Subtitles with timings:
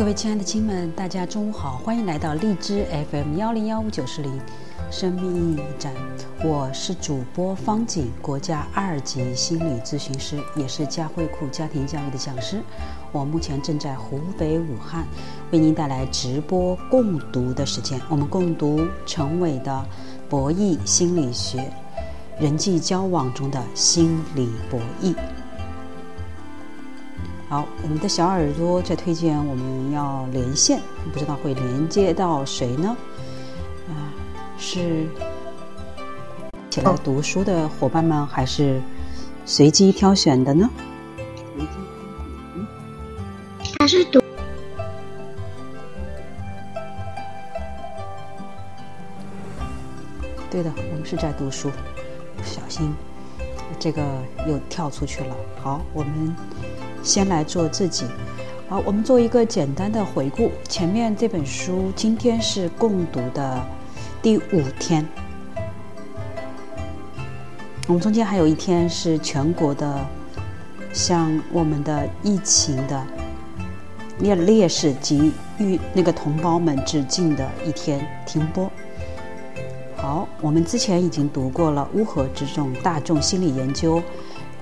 [0.00, 4.40] 各位亲爱的亲们，大家中午好，欢迎来到荔枝 FM 幺零幺五九四零
[4.90, 5.92] 生命意义站，
[6.42, 12.62] 我是主播方景，国家二级心理咨询师，也是佳慧库家庭教育的讲师。
[13.12, 15.06] 我目前正在湖北武汉，
[15.50, 18.00] 为您带来直播共读的时间。
[18.08, 19.70] 我们共读陈伟的
[20.30, 21.58] 《博弈心理学》，
[22.42, 25.14] 人际交往中的心理博弈。
[27.50, 30.80] 好，我们的小耳朵在推荐我们要连线，
[31.12, 32.96] 不知道会连接到谁呢？
[33.88, 34.14] 啊，
[34.56, 35.04] 是
[36.70, 38.80] 起来读书的伙伴们，还是
[39.44, 40.70] 随机挑选的呢？
[43.80, 44.20] 他是读。
[50.48, 51.68] 对的，我们是在读书，
[52.36, 52.94] 不小心
[53.80, 54.00] 这个
[54.46, 55.34] 又跳出去了。
[55.60, 56.36] 好，我们。
[57.02, 58.04] 先来做自己，
[58.68, 60.50] 好，我们做一个简单的回顾。
[60.68, 63.60] 前面这本书今天是共读的
[64.22, 65.06] 第五天，
[67.88, 70.06] 我们中间还有一天是全国的
[70.92, 73.02] 向我们的疫情的
[74.18, 78.70] 烈烈士及遇那个同胞们致敬的一天停播。
[79.96, 83.96] 好，我们之前已经读过了《乌合之众：大众心理研究》。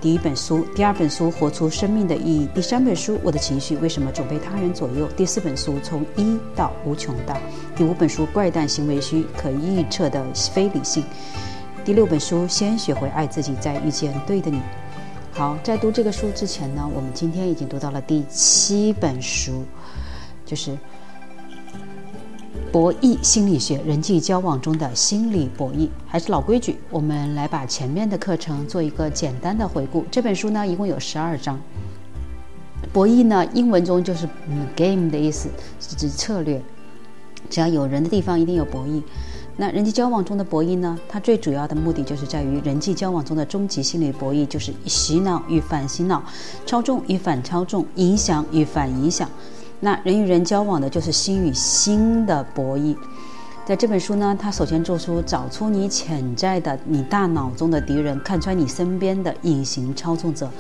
[0.01, 7.35] 第一本书，第二本书《活出生命的意义》，第三本书《我的情绪为什么总被他人左右》，第四本书《从一到无穷大》，
[7.77, 11.03] 第五本书《怪诞行为需可预测的非理性》，
[11.85, 14.59] 第六本书《先学会爱自己，再遇见对的你》。
[15.33, 19.65] 好，在读这个书之前呢，我们今天已经读到了第七本书，
[20.47, 20.79] 就是。
[22.71, 30.05] 博弈心理学，人际交往中的心理博弈，还是老规矩，我们来把前面的课程做一个简单的回顾。
[30.11, 31.59] 这本书呢，一共有十二章。
[32.93, 35.49] 博弈呢，英文中就是嗯 game 的意思，
[35.81, 36.63] 是指策略。
[37.49, 39.03] 只要有人的地方，一定有博弈。
[39.57, 46.23] 那人际交往中的博弈呢，它最主要的目的就是在于人际交往中的终极心理博弈，就是洗脑与反洗脑，
[46.67, 49.29] 操纵与反操纵，影响与反影响。
[49.81, 52.97] 那人与人交往的就是心与心的博弈，
[53.65, 60.51] 在这本书呢，他首先做出找出你潜在的、你大脑中的敌人，看穿你身边的隐形操纵者，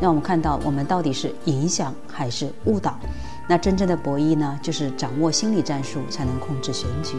[0.00, 2.98] 让我们看到我们到底是影响还是误导。
[3.46, 7.16] 那真正的博弈呢，就是掌握心理战术才能控制全局。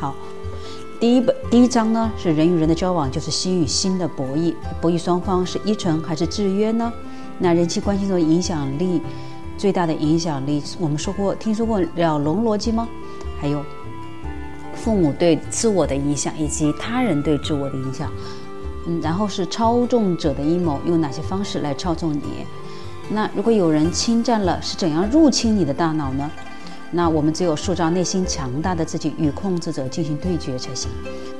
[0.00, 0.12] 好，
[0.98, 6.92] 第一本第一章呢是人与人的交往就是心与心的博弈，博弈双方是依存还是制约呢？
[7.38, 9.00] 那人际关系中的影响力。
[9.56, 12.88] 最大的影响力，我们说过，听说过了龙逻辑吗？
[13.40, 13.64] 还有
[14.74, 18.10] 父母对自我的影响，以及他人对自我的影响。
[18.86, 22.46] 嗯，然后是操纵者的阴谋，用哪些方式来操纵你？
[23.08, 26.30] 那如果有人侵占了，是怎样入侵你的大脑呢？
[26.90, 30.88] 那我们只有塑造内心强大的自己，与控制者进行对决才行。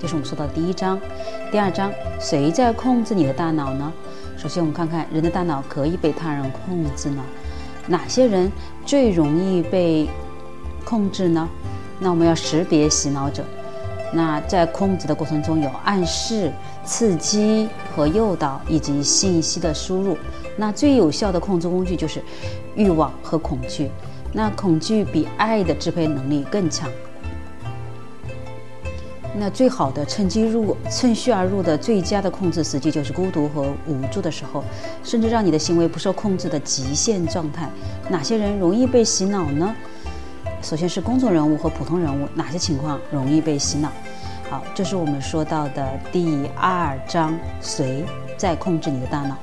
[0.01, 0.99] 这是我们说到的第一章。
[1.53, 3.93] 第二章，谁在控制你的大脑呢？
[4.37, 7.23] 首先，我们看看人的大脑可以被他人控制呢？
[7.87, 8.51] 哪些人
[8.85, 10.09] 最容易被
[10.85, 11.49] 控制呢？
[11.99, 13.45] 那我们要识别洗脑者。
[14.13, 16.53] 那在控制的过程中，有暗示、
[16.85, 20.17] 刺激和诱导，以及信息的输入。
[20.57, 22.23] 那最有效的控制工具就是
[22.75, 23.91] 欲望和恐惧。
[24.33, 26.89] 那恐惧比爱的支配能力更强。
[29.39, 34.65] 那最好的趁机入、趁虚而入的最佳的控制时机，就是孤独和无助的时候，
[35.05, 37.69] 甚至让你的行为不受控制的极限状态。
[38.09, 39.75] 哪些人容易被洗脑呢？
[40.63, 43.91] 首先是公众人物和普通人物，哪些情况容易被洗脑？
[44.49, 48.05] 好，这是我们说到的第二章，谁
[48.39, 49.37] 在控制你的大脑？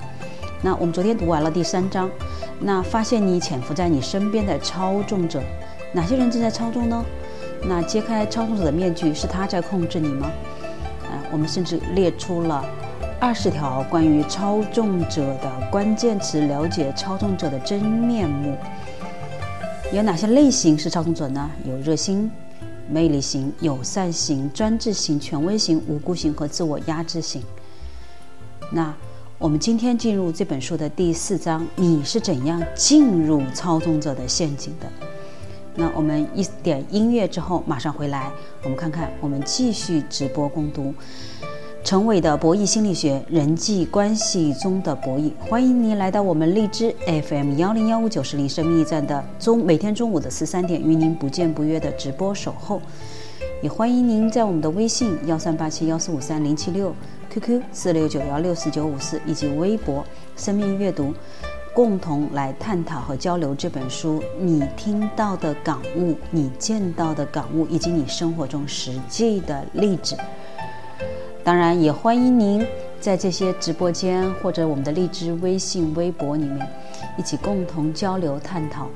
[0.62, 2.10] 那我们昨天读完了第三章，
[2.60, 5.40] 那发现你潜伏在你身边的操纵者，
[5.92, 7.06] 哪些人正在操纵呢？
[7.66, 10.32] 那揭开操纵者的面具，是他在控制你吗？
[11.04, 12.66] 啊，我们甚至列出了
[13.20, 18.58] 二十条关于操纵者的关键词，了解操纵者的真面目。
[19.94, 21.50] 有哪些类型是操纵者呢？
[21.66, 22.30] 有热心、
[22.90, 27.42] 魅力型、友善型、专制型、权威型、无辜型和自我压制型。
[28.72, 28.94] 那
[29.38, 34.88] 我们今天进入这本书的第四章，你是怎样进入操纵者的陷阱的？
[35.76, 38.32] 那我们一点音乐之后马上回来，
[38.64, 40.94] 我们看看我们继续直播攻读
[41.84, 45.32] 陈伟的博弈心理学，人际关系中的博弈。
[45.40, 52.80] 欢迎您来到我们荔枝 FM 幺零幺五九十零生命驿站的中每天中午的十三点与您不见不约的直播守候，
[53.62, 56.96] 也欢迎您在我们的微信幺三八七幺四五三零七六
[57.32, 60.06] QQ 四六九幺六四九五四以及微博
[60.38, 61.14] 生命阅读。
[61.74, 70.16] 共同来探讨和交流这本书你听到的感悟、你见到的感悟，以及你生活中实际的例子。
[71.44, 72.64] 当然，也欢迎您
[73.02, 76.66] 在这些直播间或者我们的荔枝微信、微博里面
[77.18, 78.88] 一起共同交流探讨。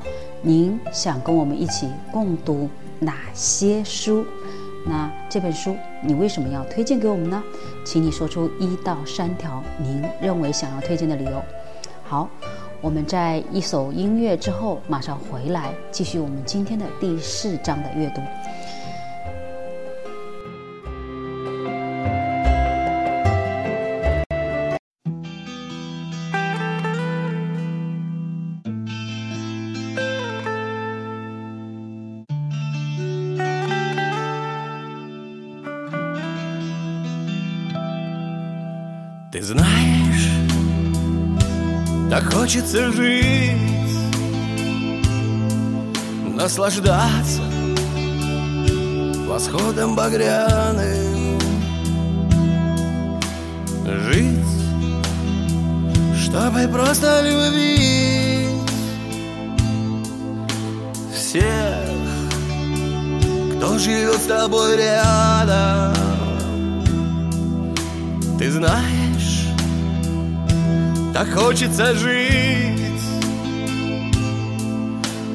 [0.44, 2.70] 您想跟我们一起共读
[3.00, 4.24] 哪些书？
[4.86, 7.44] 那这本书你为什么要推荐给我们呢？
[7.84, 11.42] 请你说出一到三条您认为想要推荐的理由。
[12.04, 12.30] 好，
[12.80, 18.22] 我们在一首音乐之后马上回来，继续我们今天的第四章的阅读。
[42.48, 43.58] Хочется жить,
[46.34, 47.42] наслаждаться
[49.28, 51.38] восходом багряным,
[53.86, 54.46] жить,
[56.24, 58.72] чтобы просто любить
[61.14, 61.90] всех,
[63.58, 65.94] кто живет с тобой рядом.
[68.40, 69.07] Ты знаешь,
[71.18, 73.02] так хочется жить,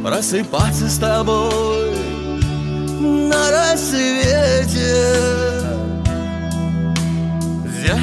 [0.05, 1.91] просыпаться с тобой
[3.01, 5.17] на рассвете,
[7.65, 7.99] взять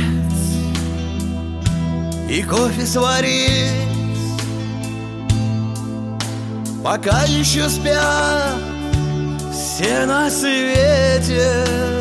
[2.30, 3.71] и кофе сварить,
[6.83, 8.57] пока еще спят
[9.54, 11.98] все на свете.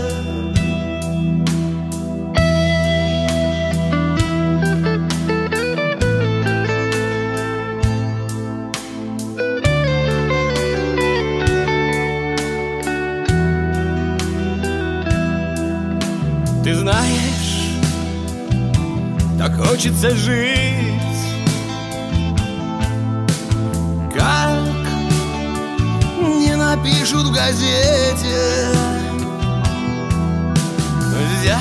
[16.88, 17.76] Знаешь,
[19.38, 20.94] так хочется жить,
[24.16, 24.86] как
[26.18, 28.70] не напишут в газете.
[31.42, 31.58] Взять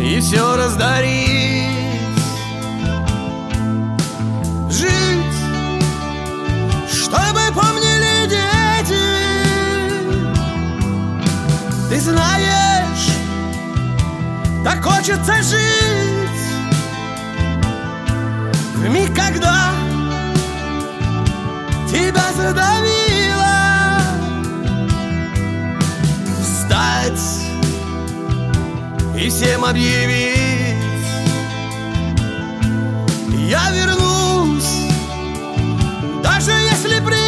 [0.00, 1.73] и все раздарить,
[15.04, 16.30] хочется жить.
[18.74, 19.70] В миг, когда
[21.90, 24.00] тебя задавило.
[26.42, 27.20] Встать
[29.14, 30.74] и всем объявить.
[33.46, 34.88] Я вернусь,
[36.22, 37.23] даже если прибило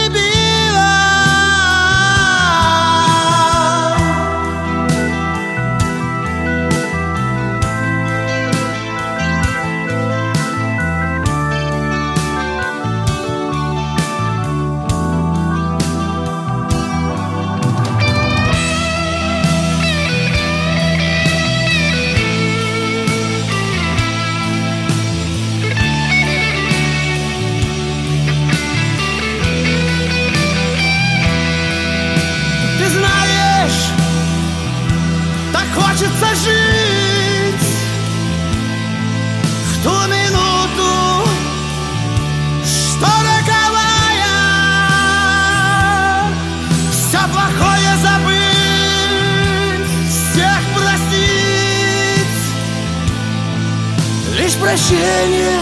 [55.17, 55.61] прощение,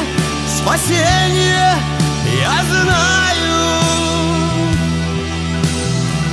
[0.48, 1.74] спасение,
[2.40, 3.84] я знаю.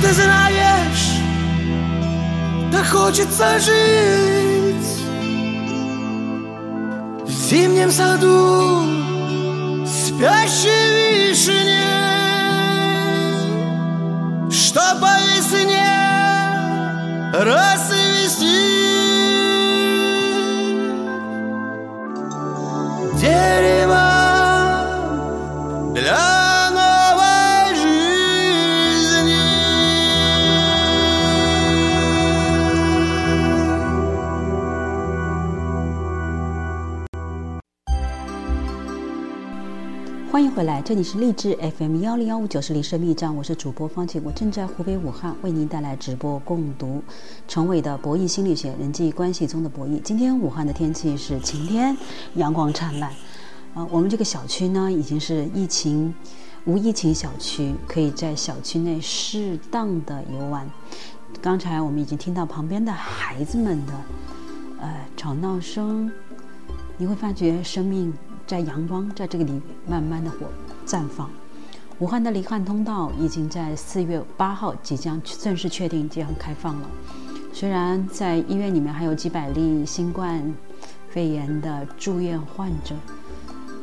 [0.02, 1.20] Ты знаешь,
[2.72, 5.04] так хочется жить
[7.24, 8.82] В зимнем саду
[9.86, 11.80] спящей вишне
[14.50, 15.92] Что по весне
[17.32, 17.91] расцвести
[40.42, 47.00] 欢迎回来，这里是励志 FM 幺零幺五九四零生密站，我是主播方晴，我正在湖北武汉为您带来直播共读
[47.46, 49.98] 陈伟的《博弈心理学：人际关系中的博弈》。
[50.02, 51.96] 今天武汉的天气是晴天，
[52.34, 53.08] 阳光灿烂。
[53.72, 56.12] 啊，我们这个小区呢已经是疫情
[56.64, 60.68] 无疫情小区，可以在小区内适当的游玩。
[61.40, 63.92] 刚才我们已经听到旁边的孩子们的
[64.80, 66.10] 呃吵闹声，
[66.96, 68.12] 你会发觉生命
[68.52, 70.40] 在阳光在这个里慢慢的火
[70.86, 71.30] 绽放。
[72.00, 76.86] 武汉的离汉通道已经在四月八号即将正式确定将开放了。
[77.50, 80.54] 虽然在医院里面还有几百例新冠
[81.08, 82.94] 肺炎的住院患者，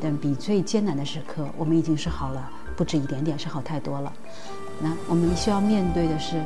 [0.00, 4.12] 但比最艰难的时刻，我们已经是好了不止一点点，是好太多了。
[4.80, 6.40] 那我们需要面对的是，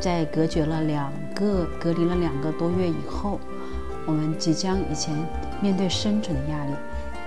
[0.00, 3.38] 在隔绝了两个、隔离了两个多月以后，
[4.06, 5.14] 我们即将以前
[5.60, 6.72] 面对生存的压力。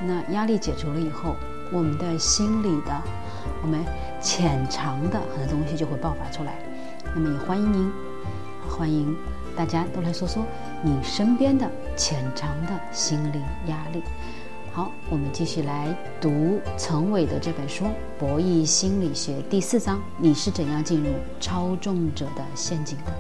[0.02, 1.36] 那压力解除了以后，
[1.72, 3.02] 我们的心理的、
[3.62, 3.84] 我们
[4.22, 6.60] 潜藏的很多东西就会爆发出来。
[7.14, 7.92] 那么也欢迎您，
[8.70, 9.16] 欢迎
[9.56, 10.46] 大家都来说说
[10.82, 14.02] 你身边的潜藏的心理压力。
[14.72, 15.88] 好，我们继续来
[16.22, 17.86] 读陈伟的这本书
[18.20, 21.10] 《博弈心理学》第四章：你是怎样进入
[21.42, 23.12] 操纵者的陷阱的？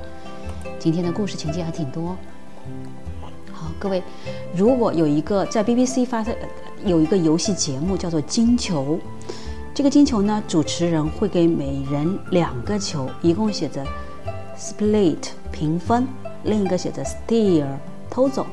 [0.78, 2.16] 今天的故事情节还挺多。
[3.52, 4.02] 好，各位，
[4.56, 6.34] 如果有一个在 BBC 发的
[6.86, 9.00] 有一个游戏节目叫做金球，
[9.74, 13.86] 这个金球呢，主持人会给每人两个球，一共写着
[14.58, 15.18] split
[15.52, 16.08] 平分，
[16.44, 17.66] 另一个写着 steal
[18.10, 18.46] 偷走。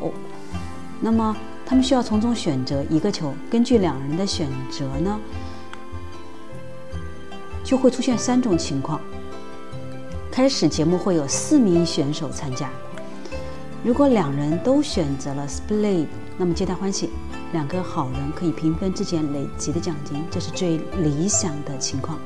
[1.01, 5.21] 那么他们需要从中选择一个球，根据两人的选择呢，
[7.63, 9.01] 就会出现三种情况。
[10.33, 12.69] 开始节目会有四名选手参加，
[13.83, 16.07] 如果两人都选择了 split，
[16.37, 17.11] 那么皆大欢喜，
[17.57, 22.19] 两个好人可以平分之前累积的奖金，这是最理想的情况。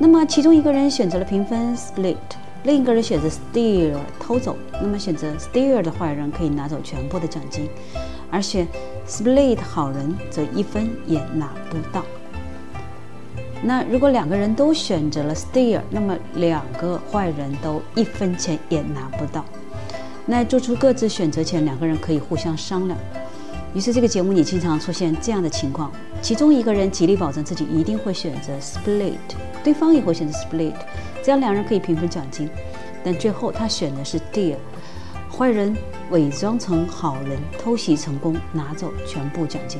[0.00, 2.16] 那么其中一个人选择了平分 split，
[2.64, 7.68] 另一个人选择 steal 偷走，那么选择 steal 的坏人可以拿走全部的奖金。
[8.32, 8.66] 而选
[9.06, 12.04] split 好人则一分也拿不到。
[13.62, 19.44] 那如果两个人都选择了 steal，那么两个坏人都一分钱也拿不到。
[20.26, 22.98] 那做出各自选择前，两个人可以互相商量。
[23.74, 25.90] 于是这个节目里经常出现这样的情况：
[26.22, 29.14] 其中一个人极力保证自己一定会选择 split，
[29.62, 30.74] 对方也会选择 split，
[31.22, 32.48] 这样两人可以平分奖金。
[33.04, 34.56] 但最后他选的是 steal，
[35.30, 35.76] 坏人。
[36.10, 39.78] 伪装成好人偷袭成功，拿走全部奖金。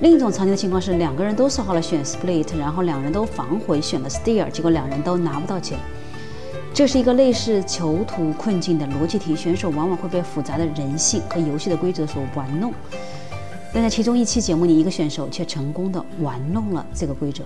[0.00, 5.78] 另一种常见的情况是，两个人都说好了选 split，然后两人都反悔选了 steal，结果两人都拿不到钱。
[6.76, 12.70] 这是一个类似囚徒困境的逻辑题，选手往往会被复杂的人性和游戏的规则所玩弄。
[13.72, 17.44] 但在其中一期节目里，一个选手却成功的玩弄了这个规则。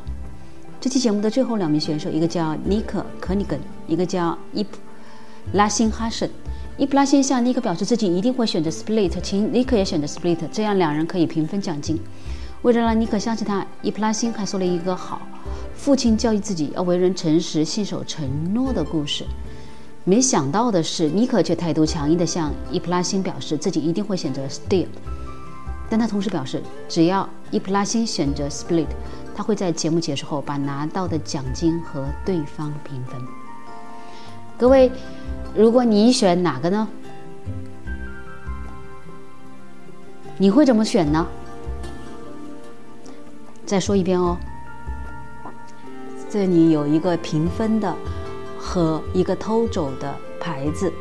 [0.80, 4.78] 这期节目的最后两名选手，一个叫尼克·科尼根，一个叫伊普
[5.52, 6.28] 拉辛哈什。
[6.76, 11.96] 伊普拉辛向尼克表示自己一定会选择 split，请尼克也选择 split，这样两人可以平分奖金。
[12.62, 15.22] 为了让尼克相信他，伊普拉辛还说了一个好
[15.80, 19.24] 父亲教育自己要为人诚实、信守承诺的故事。
[20.04, 24.86] 没想到的是，尼克却态度强硬地向伊普拉辛表示自己一定会选择 steal，
[25.88, 28.88] 但他同时表示，只要伊普拉辛选择 split，
[29.34, 33.18] 他会在节目结束后把拿到的奖金和对方平分。
[34.58, 34.92] 各位。
[35.52, 36.86] 如果你选哪个呢？
[40.38, 41.26] 你会怎么选呢？
[43.66, 44.36] 再说一遍哦。
[46.30, 47.94] 这里有一个平分的
[48.56, 50.92] 和一个偷走的牌子。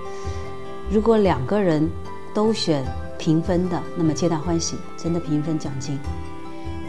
[0.89, 1.87] 如果两个人
[2.33, 2.83] 都选
[3.19, 5.99] 平分的，那么皆大欢喜，真的平分奖金。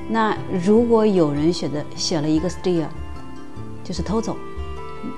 [0.09, 2.87] 那如果有人选的选了一个 steal，
[3.85, 4.35] 就是偷走。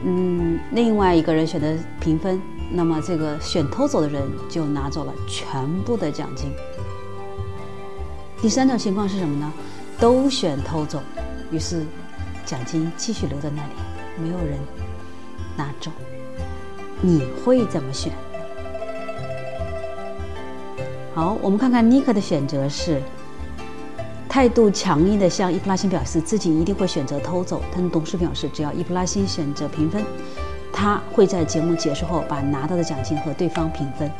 [0.02, 6.50] 嗯，另外一个人选择平分，那么这个选偷走的人就拿走了全部的奖金。
[8.40, 9.52] 第三种情况是什么呢？
[10.00, 11.00] 都选偷走，
[11.52, 11.86] 于是
[12.44, 13.72] 奖金继续留在那里，
[14.22, 14.58] 没有人
[15.56, 15.90] 拿走。
[17.00, 18.12] 你会怎么选？
[21.14, 23.00] 好，我们看看尼克的选择是。
[24.28, 30.02] 态度强硬的向伊普拉辛表示自己一定会选择偷走，他同时表示，只要伊普拉辛选择平分，
[30.72, 34.10] 他会在节目结束后把拿到的奖金和对方平分。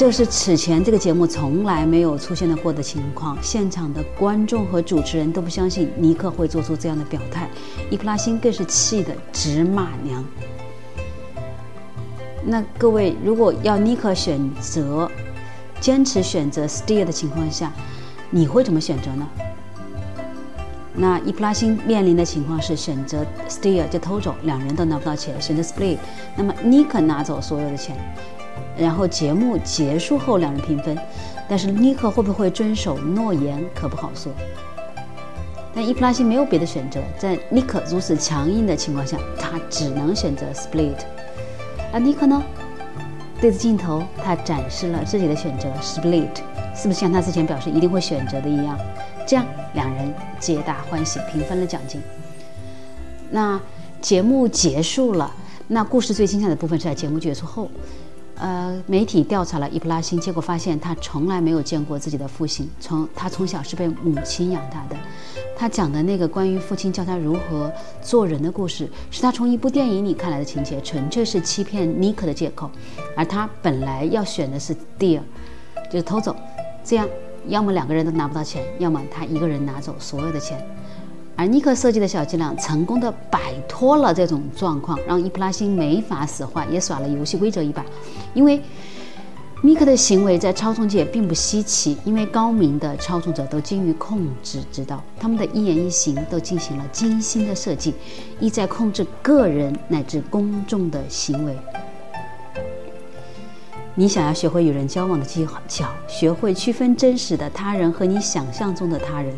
[0.00, 7.46] 这是此前这个节目从来没有出现过的情况，现场的观众和主持人都不相信尼克会做出这样的表态，
[7.90, 10.24] 伊普拉辛更是气得直骂娘。
[12.42, 15.06] 那各位，如果要尼克选择
[15.80, 17.70] 坚持选择 steal 的情况下，
[18.30, 19.28] 你会怎么选择呢？
[20.94, 25.98] 那伊普拉辛面临的情况是选择 steal 就偷走，两人都拿不到钱；选择 split，
[26.34, 27.94] 那么尼克拿走所有的钱。
[28.76, 30.98] 然后节目结束后两人平分，
[31.48, 34.32] 但是尼克会不会遵守诺言可不好说。
[35.72, 40.96] 但伊普拉辛没有别的选择，在尼克如此强硬的情况下，他只能选择 split。
[41.92, 42.42] 而尼克呢，
[43.40, 46.28] 对着镜头，他展示了自己的选择 split，
[46.74, 48.76] 是不是像他之前表示一定会选择的一样？
[49.26, 52.02] 这样两人皆大欢喜，平分了奖金。
[53.30, 53.60] 那
[54.00, 55.32] 节目结束了，
[55.68, 57.70] 那故事最精彩的部分是在节目结束后。
[58.40, 62.66] 呃，媒体调查了伊普拉辛，结果发现他从来没有见过自己的父亲。
[62.80, 64.96] 从他从小是被母亲养大的。
[65.54, 72.70] 他讲的那个关于父亲教他如何做人的故事，是他从一部电影里看来的情节，纯粹是欺骗尼克的借口。
[73.14, 75.20] 而他本来要选的是 deal，
[75.92, 76.34] 就是偷走，
[76.82, 77.06] 这样
[77.46, 80.66] 要么两个人都拿不到钱，要么他一个人拿走所有的钱。
[81.40, 87.82] 而尼克设计的小伎俩成功的摆脱了这种状况，让伊普拉辛没法使坏，也耍了游戏规则一把。
[88.34, 88.62] 因为
[89.62, 97.94] 尼克的行为在操纵界并不稀奇，因为高明的操纵者都精于控制之道，他们的一言一行都进行了精心的设计，
[98.38, 101.56] 意在控制个人乃至公众的行为。
[103.94, 109.34] 你想要学会与人交往的技巧，学会区分真实的他人和你想象中的他人。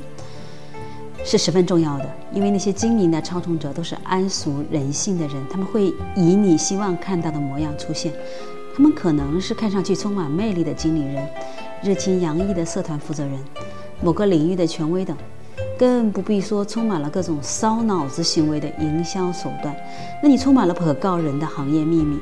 [1.25, 8.13] 是十分重要的，因为那些精明的操纵者都是谙俗人性的人，他们会以你希望看到的模样出现。
[8.77, 11.29] 他们可能是看上去充满魅力的经理人、
[11.83, 13.33] 热情洋溢的社团负责人、
[14.03, 15.17] 某个领域的权威等，
[15.79, 19.77] 更不必说充满了各种烧脑子行为的营销手段。
[20.23, 22.19] 那你充满了不可告人的行业秘密。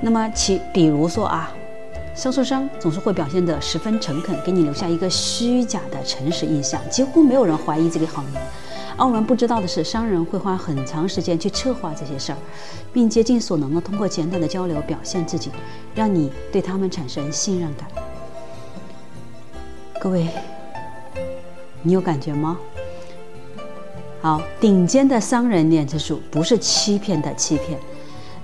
[0.00, 1.52] 那么其比如说啊。
[2.18, 8.42] 销售商总是会表现得十分诚恳，给你留下一个虚假的诚实印象，几乎没有人怀疑这个谎言。
[8.96, 12.38] 奥文不知道的是，商人会花很长时间去策划这些事儿，
[12.92, 15.52] 并竭尽所能地通过简短的交流表现自己，
[15.94, 17.88] 让你对他们产生信任感。
[20.00, 20.26] 各位，
[21.82, 22.58] 你有感觉吗？
[24.20, 27.78] 好，顶尖的商人脸子数不是欺骗的欺骗。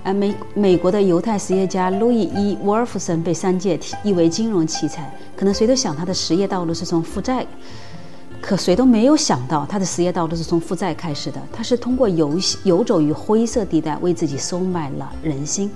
[0.05, 7.43] 而美美国的犹太实业家路易伊沃尔夫森被商界誉为金融奇才，可能谁都想他的实业道路是从负债，
[8.39, 11.41] 可谁都没有想到他的实业道路是从负债开始的。
[11.51, 15.71] 他是通过游游走于灰色地带，为自己收买了人心。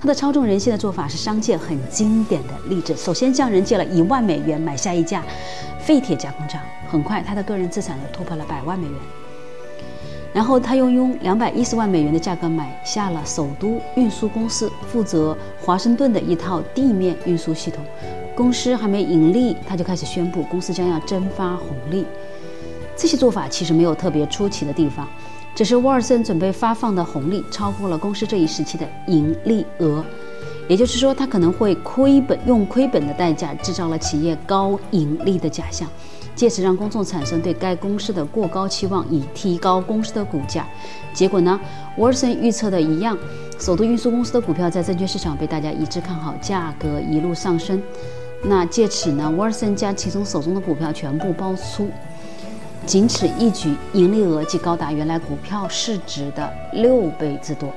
[0.00, 2.96] 他的操纵人心的做法是商界很经典的例子。
[2.96, 5.22] 首先向人借了一万美元买下一架
[5.80, 8.96] 废铁加工厂，很快他的个人资产就突破了百万美元。
[10.36, 17.82] 然后他又用两百一十万美元的价格买下了首都运输公司，负责华盛顿的一套地面运输系统。
[18.34, 22.04] 公司还没盈利，他就开始宣布公司将要蒸发红利。
[22.94, 25.08] 这些做法其实没有特别出奇的地方，
[25.54, 30.04] 只是沃尔森准备发放的红利超过了公司这一时期的盈利额，
[30.68, 35.88] 也就是说，他可能会亏本，用亏本的代价制造了企业高盈利的假象。
[36.36, 40.66] 借此让公众产生对该公司的过高期望，以提高公司的股价。
[41.14, 41.58] 结果呢，
[41.96, 43.16] 沃尔森预测的一样，
[43.58, 47.82] 首都运输公司的股票在证券市场被大家一致看好，价格一路上升。
[48.42, 51.88] 那借此呢，沃尔森将其中手中的股票全部抛出，
[52.84, 57.72] 仅此一举，盈利额即高达原来股票市值的六倍之多。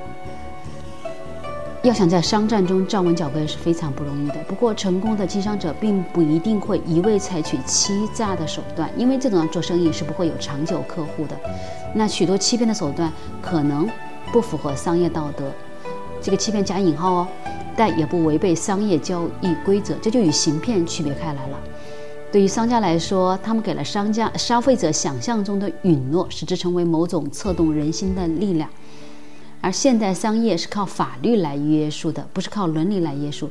[1.82, 4.34] 要想在商战中站稳脚跟是非常不容易的。
[4.46, 11.34] 不过，成功的经商者并不一定会一味采取欺诈的手段，因为这种做生意是不会有长久客户的。
[11.94, 13.88] 那许多欺骗的手段可能
[14.30, 15.50] 不符合商业道德，
[16.20, 17.28] 这个欺骗加引号哦，
[17.74, 21.58] 但也不违背商业交易规则，这就与行骗区别开来了。
[22.30, 28.68] 对于商家来说，他们给了商家消费者想象中的允诺，使之成为某种策动人心的力量。
[29.60, 33.50] 而现代商业是靠法律来约束的，不是靠伦理来约束，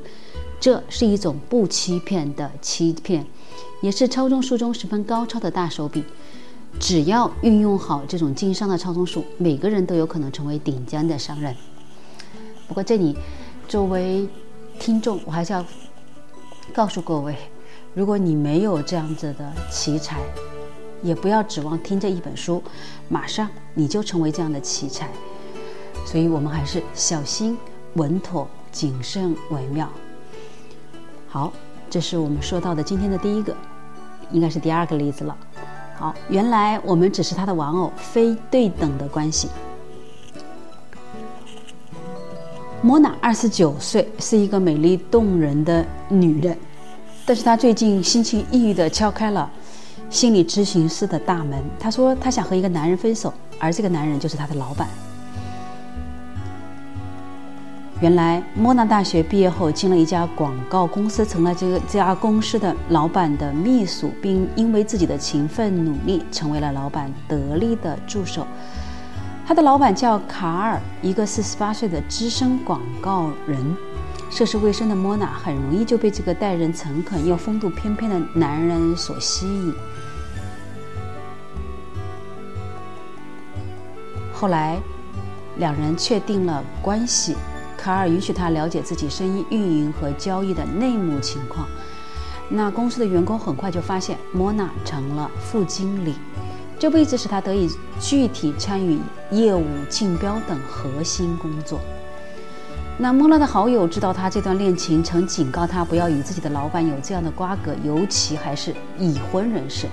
[0.59, 3.25] 这是一种不欺骗的欺骗，
[3.81, 6.03] 也是操纵术中十分高超的大手笔。
[6.79, 11.55] 只要运用好这种经商的操纵术，每个人都有可能成为顶尖的商人。
[12.67, 13.17] 不过这里，
[13.67, 14.27] 作为
[14.79, 15.65] 听众，我还是要
[16.73, 17.35] 告诉各位，
[17.93, 20.19] 如果你没有这样子的奇才，
[21.01, 22.61] 也不要指望听这一本书，
[23.07, 25.09] 马上你就成为这样的奇才。
[26.09, 27.55] 所以我们还是小心、
[27.93, 29.87] 稳妥、谨慎为妙。
[31.27, 31.53] 好，
[31.87, 33.55] 这是我们说到的今天的第一个，
[34.31, 35.37] 应该是第二个例子了。
[35.99, 39.49] 好，原来我们只是他的玩偶，非对等的关系。
[42.81, 46.57] 莫娜二十九岁，是一个美丽动人的女人，
[47.23, 49.47] 但是她最近心情抑郁的敲开了
[50.09, 51.63] 心理咨询师的大门。
[51.79, 54.87] 她说她想和一个男人分手，而这个男人就是她的老板。
[58.01, 68.47] 原来莫纳大学毕业后进了一家广告公司，成了这个这家公司的老板的秘书，并因为自己的勤奋努力，成为了老板得力的助手。
[69.45, 73.75] 他的老板叫卡尔，一个四十八岁的资深广告人。
[74.29, 79.73] 涉世未深的莫娜很容易就被这个待人诚恳又风度翩翩的男人所吸引。
[84.31, 84.79] 后来，
[85.57, 87.35] 两人确定了关系。
[87.81, 91.65] 卡尔允许他了解自己生意运营和交易的内幕情况。
[92.49, 96.15] 那公司的员工很快就发现，莫娜成了副经理，
[96.77, 98.99] 这位置使他得以具体参与
[99.31, 101.79] 业务竞标等核心工作。
[102.97, 109.87] 那莫娜的好友知道他这段恋情，曾警告他不要与自己的老板有这样的瓜葛，尤其还是已婚人士。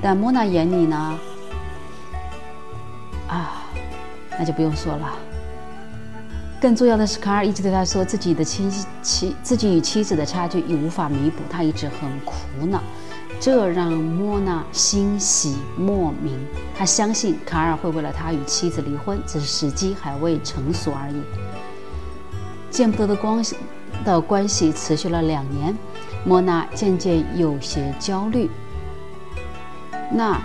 [0.00, 1.18] 但莫娜眼里呢，
[3.28, 3.64] 啊，
[4.38, 5.18] 那就不用说了。
[6.66, 8.68] 更重要的是，卡尔一直对他说，自己的妻
[9.00, 12.34] 妻自己与妻子的差距已无法弥补，他一直很苦
[12.66, 12.82] 恼，
[13.38, 16.44] 这让莫娜欣喜莫名。
[16.76, 21.22] 他相信卡尔会为了他与妻子离婚，只是时机还未成熟而已。
[22.68, 23.40] 见不得的光
[24.04, 25.72] 的关系持续了两年，
[26.24, 28.50] 莫娜渐渐有些焦虑。
[30.10, 30.42] 那。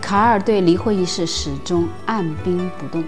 [0.00, 3.04] 卡尔对离婚一事始终按兵不动。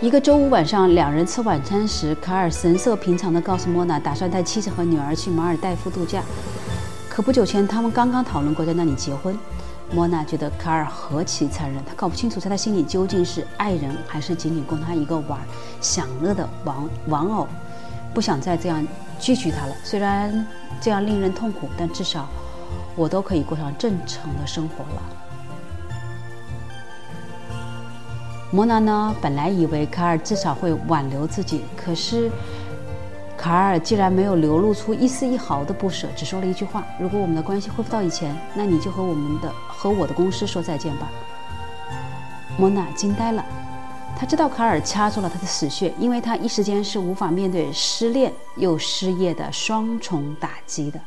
[0.00, 6.22] 一个周五晚上，两人吃晚餐时，卡尔神色平常地告诉莫娜，打算带妻子和女儿去马尔代夫度假。
[7.08, 9.38] 可不久前，他们刚刚讨论过在那里结婚。
[9.92, 15.38] 莫娜觉得卡尔何其残忍，她搞不清楚在他心里究竟是爱人，还是仅仅供他一个玩
[15.80, 16.76] 享乐的玩
[17.06, 17.46] 玩偶，
[18.12, 18.86] 不想再这样
[19.18, 19.74] 拒绝他了。
[19.84, 20.46] 虽然
[20.80, 22.28] 这样令人痛苦，但至少。
[22.96, 25.02] 我都可以过上正常的生活了。
[28.54, 29.12] 莫娜呢？
[29.20, 32.30] 本来以为卡尔至少会挽留自己，可是
[33.36, 41.10] 卡尔竟然没有流露出一丝一毫的不舍，只说了一句话：“如果我们的关系恢复到以前，那你就和我们的和我的公司说再见吧。”
[42.56, 43.44] 莫娜惊呆了，
[44.16, 51.00] 他知道卡尔掐住了他的死穴，因为他一时间是无法面对失恋又失业的双重打击的。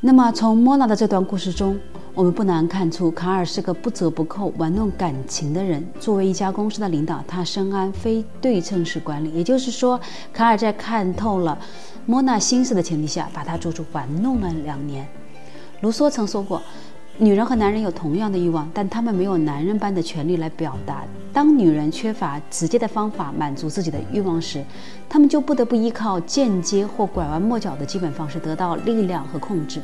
[0.00, 1.76] 那么，从莫娜的这段故事中，
[2.14, 5.84] 我们不难看出，卡尔是个不折不扣、玩弄感情的人。
[5.98, 10.00] 作为一家公司的领导，他深谙非对称式管理，也就是说，
[10.32, 11.58] 卡尔在看透了
[12.06, 15.04] 莫娜心思的前提下，把她足足玩弄了两年。
[15.80, 16.62] 卢梭曾说过。
[17.20, 21.02] 女人和男人有同样的欲望，但他们没有男人般的权利来表达。
[21.32, 24.64] 当女人缺乏直接的方法满足自己的欲望时，
[25.08, 29.82] 她们就不得不依靠间接或拐弯抹角的基本方式得到力量和控制。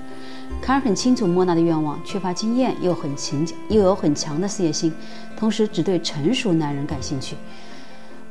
[0.62, 4.92] 卡尔很清楚莫娜的愿望，缺乏经验又很勤又有很强的事业心，
[5.36, 7.34] 同时只对成熟男人感兴趣。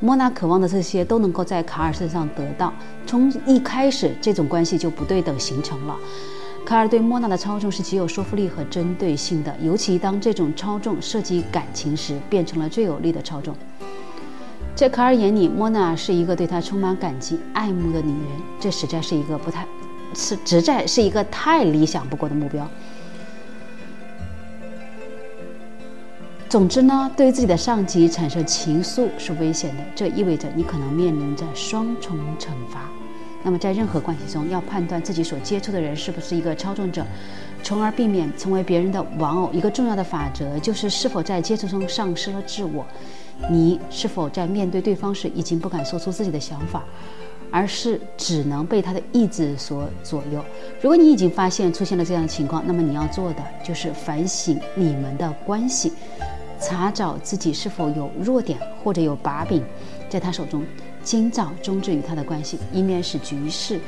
[0.00, 2.72] 莫娜渴望的这些都能够在卡尔身上得到，
[3.06, 5.94] 从一开始这种关系就不对等形成了。
[6.64, 13.54] 卡尔对莫娜的操纵是极有说服力和针对性的，尤其当这种操纵涉及感情时，变成了最有力的操纵。
[14.74, 19.66] 在卡尔眼里，莫娜是一个对他充满感激、爱慕的女人，这实在是一个不太，
[20.14, 22.66] 是实在是一个太理想不过的目标。
[26.48, 32.93] 总之呢，对自己的上级产生情愫是危险的，这意味着你可能面临着双重惩罚。
[33.44, 37.04] 那么，在任何关系中，要判断自己所接触的人是不是一个操纵者，
[37.62, 42.86] 从而避免成为别人的玩偶，一个重要的法则就是是否在接触中丧失了自我。
[43.50, 46.84] 你是否在面对对方时已经不敢说出自己的想法，
[47.50, 50.42] 而是只能被他的意志所左右？
[50.80, 55.92] 如果你已经发现出现了这样的情况，那么你要做的就是反省你们的关系，
[56.58, 59.62] 查找自己是否有弱点或者有把柄
[60.08, 60.64] 在他手中。
[61.04, 63.78] 尽早终止与他的关系，以免使局势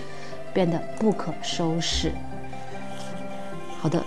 [0.52, 2.12] 变得不可收拾。
[3.80, 4.04] 好的，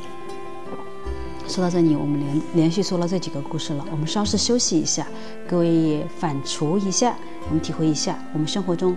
[1.47, 3.83] 说到这里，我们连连续说了这几个故事了。
[3.91, 5.07] 我们稍事休息一下，
[5.47, 7.15] 各位也反刍一下，
[7.47, 8.95] 我们体会一下，我们生活中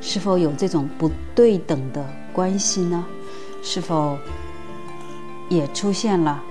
[0.00, 3.04] 是否有这种不对等的关系呢？
[3.62, 4.18] 是否
[5.48, 6.42] 也出现了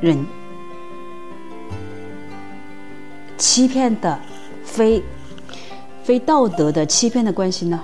[0.00, 0.24] 人
[3.36, 4.20] 欺骗的？
[4.74, 5.00] 非
[6.02, 7.80] 非道德的欺骗的关系呢？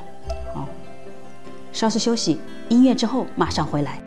[0.53, 0.69] 好，
[1.73, 4.03] 稍事休息，音乐之后马上回来。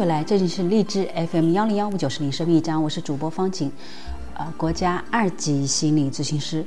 [0.00, 3.70] 回来，这里是荔枝 FM 幺零幺五九十零生命驿站，我是主播方景，
[4.32, 6.64] 呃，国家二级心理咨询师，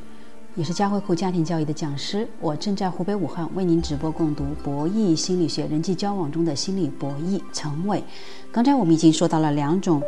[0.53, 2.27] 也是佳慧库家庭教育的讲师。
[2.39, 8.03] 我正在湖北武汉为您直播共读《博弈心理学：人际交往中的心理博弈》陈伟。
[8.51, 9.99] 刚才我们已经说到了两种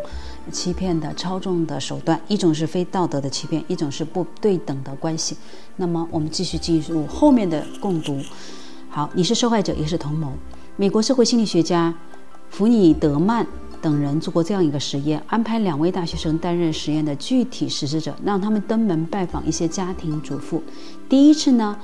[0.52, 5.36] 欺骗的操纵的手段，一种是非道德的欺骗，一种是不对等的关系。
[5.78, 8.22] 那么我们继续进入后面的共读。
[8.88, 10.32] 好，你是受害者也是同谋。
[10.76, 11.92] 美国社会心理学家。
[12.50, 13.46] 弗里德曼
[13.82, 20.64] 等人做过这样一个实验，安排两位大学生担任实验的具体实施者，让他们登门拜访一些家庭主妇。
[21.10, 21.78] 第一次呢，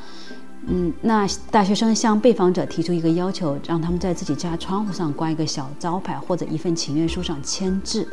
[0.66, 8.08] 嗯，那大学生向被访者提出一个要求，让他们在自己家窗户上挂一个小招牌或者一份请愿书上签字，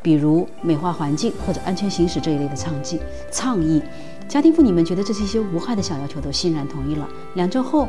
[0.00, 2.98] 比如美化环境或者安全行驶这一类的倡议。
[3.30, 3.82] 倡议，
[4.28, 7.06] 家庭妇女们觉得这是一些无害的小要求，都欣然同意了。
[7.34, 7.88] 两周后。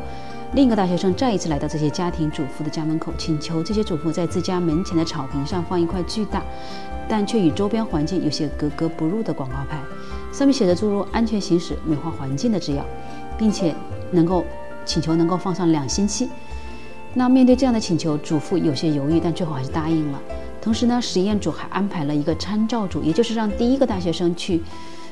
[0.54, 6.40] 另一个大学生再一次来到这些家庭主妇的家门口，请求这些主妇在自家门前的草坪上放一块巨大，
[7.08, 9.80] 但却与周边环境有些格格不入的广告牌，
[10.32, 12.86] 上面写着诸如“安全行驶”“美化环境”的字样，
[13.36, 13.74] 并且
[14.12, 14.44] 能够
[14.84, 16.30] 请求能够放上两星期。
[17.14, 20.20] 那面对这样的请求，主妇有些犹豫，但最后还是答应了。
[20.62, 24.62] 同时呢，实验组还安排了一个参照组，也就是让第一个大学生去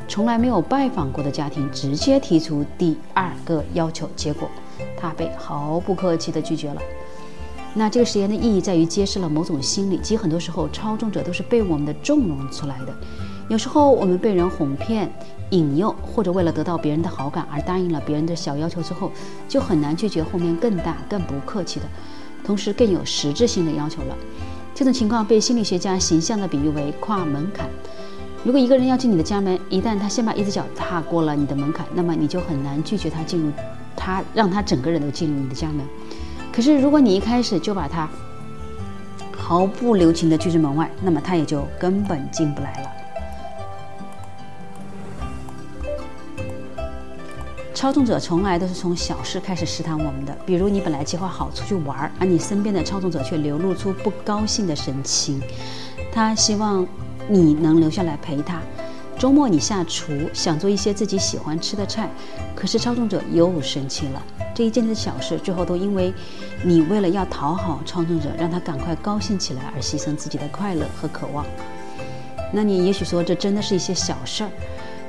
[0.07, 4.49] 从来没有拜访过的家庭，直接提出第二个要求，结果。
[4.97, 6.81] 他被毫不客气地拒绝了。
[7.75, 12.95] 那这个实验的意义在于揭示了某种心理，即很多时候操纵者都是被我们的纵容出来的。
[13.49, 15.11] 有时候我们被人哄骗、
[15.51, 19.11] 引诱，或者为了得到别人的好感而答应了别人的小要求之后，
[19.49, 21.87] 就很难拒绝后面更大、更不客气的，
[22.45, 24.17] 同时更有实质性的要求了。
[24.75, 27.69] 这种情况被心理学家形象地比喻为跨门槛。
[28.45, 33.51] 如果一个人要进你的家门，一旦他先把一只脚踏过了你的门槛，那么你就很难拒绝他进入。
[33.97, 35.87] 他让他整个人都进入你的家门，
[36.53, 38.09] 可是如果你一开始就把他
[39.37, 42.89] 毫不留情的拒之门外，那么他也就根本进不来了。
[47.75, 55.43] 操纵者从来都是从小事开始试探我们的，比如你本来计划好出去玩，而你身边的操纵者却流露出不高兴的神情，
[56.13, 56.87] 他希望
[57.29, 58.61] 你能留下来陪他。
[59.19, 62.11] 周末你下厨，想做一些自己喜欢吃的菜，
[62.57, 64.23] 可是操纵者又生气了。
[64.55, 66.13] 这一件件小事，最后都因为
[66.65, 71.47] 你为了要讨好操纵者，让他赶快高兴起来而牺牲自己的快乐和渴望。
[72.53, 74.51] 那你也许说这真的是一些小事儿，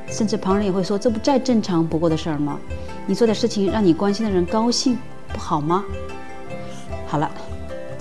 [0.08, 2.60] 甚至旁人也会说这不再正常不过的事儿吗？
[3.08, 4.98] 你做的事情让你关心的人高兴，
[5.30, 5.84] 不好吗？
[7.08, 7.30] 好了。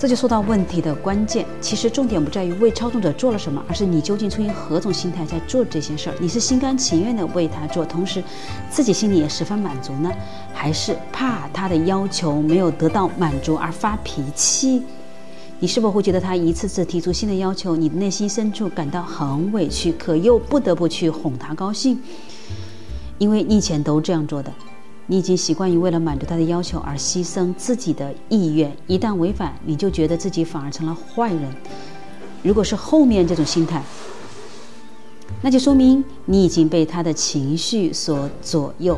[0.03, 1.45] 这就说到问题的关键。
[1.61, 6.15] 其实重点不在于为操纵者做了什么，而是你究竟出于何种心态在做这些事儿？
[6.19, 8.21] 你是心甘情愿的为他做，同时
[8.69, 10.11] 自己心里也十分满足呢，
[10.53, 14.83] 还是怕他的要求没有得到满足而发脾气？
[15.59, 21.97] 你是否会觉得他一次次提出新的要求，你的内心深处感到很委屈，可又不得不去哄他高兴？
[23.19, 24.51] 因为你以前都这样做的。
[25.05, 31.53] 你已经习惯于为了满足他的要求而牺牲自己的意愿，一旦违反，你就觉得自己反而成了坏人。
[32.41, 33.83] 如果是后面这种心态，
[35.41, 38.97] 那就说明你已经被他的情绪所左右，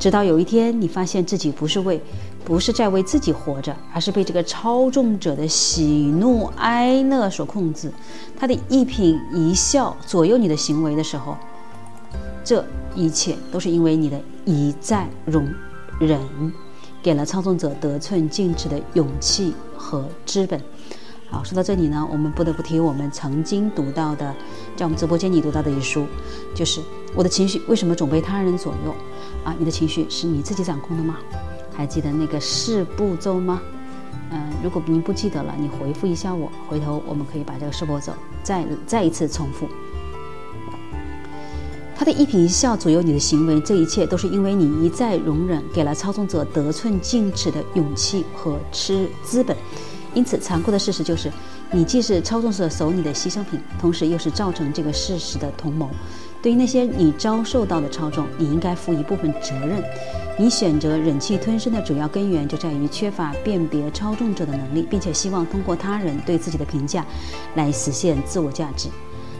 [0.00, 2.00] 直到有一天你发现自己不是为，
[2.44, 5.84] 不是在为自己活着，而是被这个操纵者的喜
[6.18, 7.92] 怒哀乐所控制，
[8.36, 11.36] 他的一颦一笑左右你的行为的时候，
[12.42, 12.64] 这
[12.96, 14.20] 一切都是因为你的。
[14.46, 15.52] 一再容
[16.00, 16.18] 忍，
[17.02, 20.58] 给了操纵者得寸进尺的勇气和资本。
[21.28, 24.32] 好，说到这里呢，我们不得不提我们曾经读到的，
[24.76, 26.06] 在我们直播间里读到的一书，
[26.54, 26.80] 就是
[27.16, 28.94] 我的情绪为什么总被他人左右？
[29.44, 31.16] 啊，你的情绪是你自己掌控的吗？
[31.74, 33.60] 还记得那个四步骤吗？
[34.30, 38.12] 嗯，如果您不记得了，你回复一下我，回头我们可以把这个四步骤
[38.44, 39.68] 再再一次重复。
[41.98, 49.56] 他的一颦一笑左右你的行为，这一切都是因为你一再容忍，给了操纵者得寸进尺的勇气和吃资本。
[50.12, 51.32] 因此，残酷的事实就是，
[51.70, 55.88] 你既是操纵者手里的牺牲品，同时又是造成这个事实的同谋。
[56.42, 59.82] 对于那些你遭受到的操纵，你应该负一部分责任。
[60.38, 67.04] 你选择忍气吞声的主要根源就在于缺乏辨别操纵者的能力，并且希望通过他人对自己的评价
[67.54, 68.88] 来实现自我价值。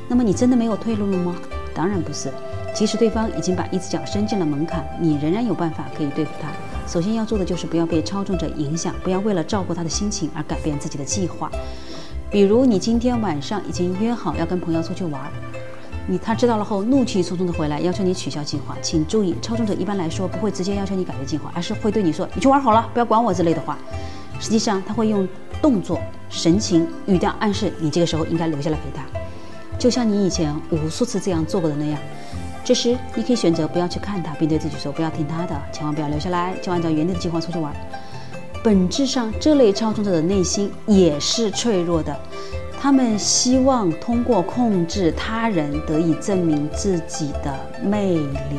[0.08, 1.36] 那么，你真的没有退路了吗？
[1.74, 2.32] 当然不是，
[2.74, 6.48] 即使对方已经把一只脚伸进了门槛，你仍然有办法可以对付他。
[6.86, 11.50] 首先要做的就是不要被操纵者影响，不要为了照顾他的心情而改变自己的计划。
[12.30, 15.20] 比如你今天晚上已经约好要跟朋友出去玩，
[16.06, 18.76] 你他知道了后怒气冲冲的回来要求你取消计划。
[18.80, 23.76] 请注意，操纵者一般来说不会直接要求你改变计划，而是会对你说“你去玩好了，不要管我”之类的话。
[24.38, 25.26] 实际上他会用
[25.60, 29.02] 动作、神情、语调暗示你这个时候应该留下来陪他，
[29.78, 31.98] 就像你以前无数次这样做过的那样。
[32.64, 37.72] 这时你可以选择不要去看他，并对自己说不要听他的，千万不要留下来，就按照原定的计划出去玩。
[38.64, 42.16] 本质上，这类操纵者的内心也是脆弱的，
[42.80, 48.58] 他们希望通过控制他人得以证明自己的魅力。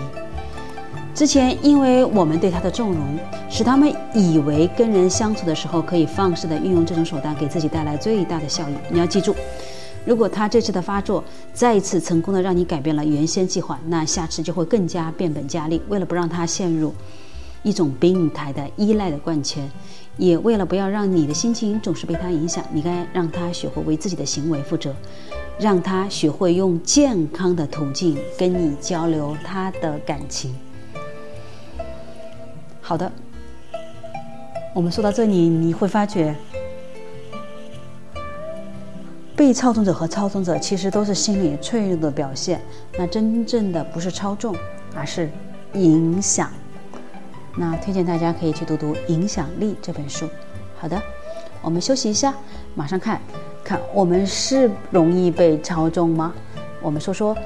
[1.13, 8.73] 之前，因为我们对他的纵容，使他们以为跟人相处的时候可以放肆地运用这种手段，给自己带来最大的效益。
[8.89, 9.35] 你要记住，
[10.07, 11.21] 如果他这次的发作
[11.53, 15.81] 再一次成功的让你改变了原先计划，那下次就会更加变本加厉。
[15.89, 16.95] 为了不让他陷入
[17.61, 19.69] 一种病态的依赖的惯圈，
[20.15, 24.95] 也为了不要让你的心情总是被他影响，你该让他学会为自己的行为负责，
[25.59, 30.55] 让他学会用健康的途径跟你交流他的感情。
[32.79, 33.11] 好的，
[34.73, 36.33] 我们说到这里，你会发觉，
[39.37, 42.59] 被操纵者和操纵者其实都是心理脆弱的表现。
[42.97, 44.55] 那真正的不是操纵，
[44.95, 45.29] 而是
[45.73, 46.49] 影响。
[47.55, 50.27] 那推荐大家可以去读读《影响力》这本书。
[50.75, 50.99] 好的，
[51.61, 52.33] 我们休息一下，
[52.73, 53.21] 马上看
[53.63, 56.33] 看我们是容易被操纵吗？
[56.81, 57.37] 我们说说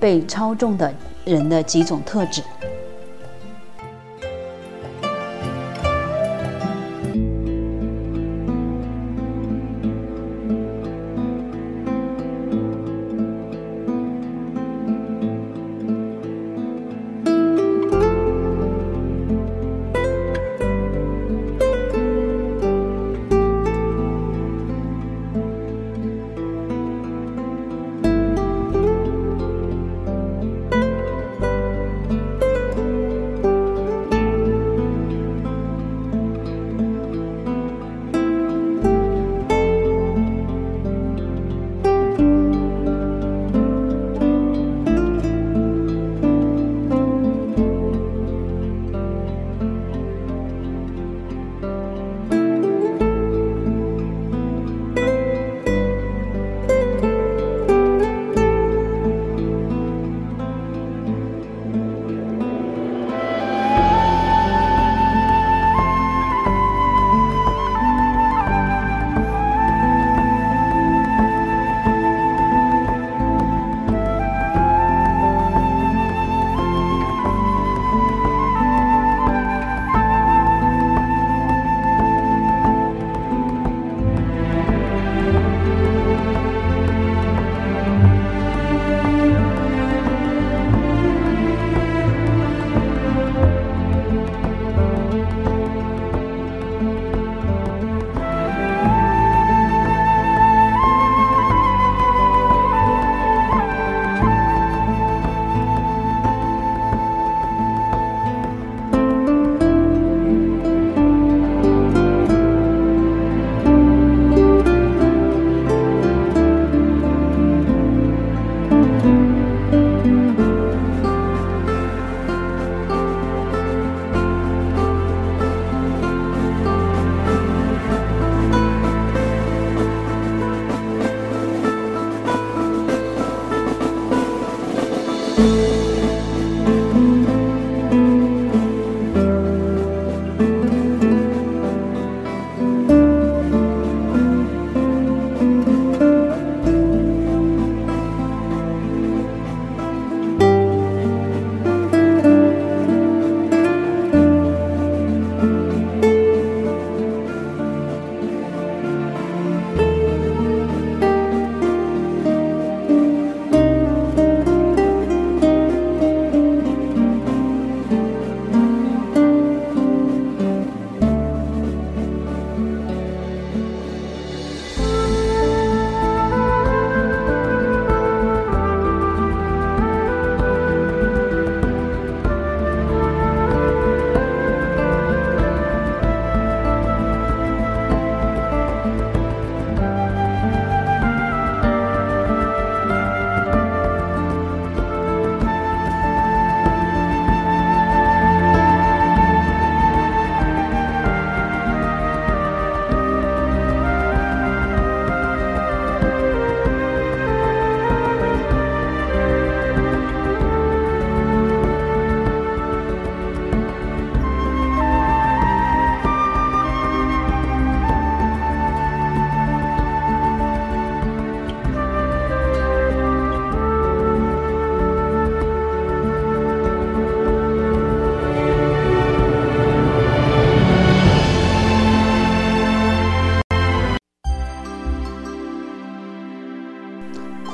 [0.00, 0.92] 被操纵的
[1.24, 2.42] 人的几种特质。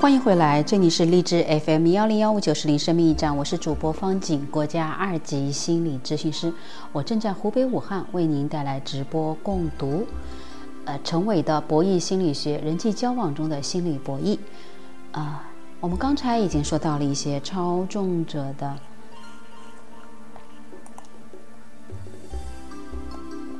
[0.02, 6.52] 欢迎回来，这里是荔枝 FM 幺零幺五九十零生命驿站，我是主播方景，国家二级心理咨询师，
[6.90, 10.04] 我正在湖北武汉为您带来直播共读，
[10.86, 14.36] 呃，陈伟的博弈心理学，人际交往中的心理博弈，
[15.12, 15.44] 啊，
[15.78, 18.74] 我们刚才已经说到了一些操纵者的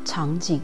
[0.04, 0.60] 场景。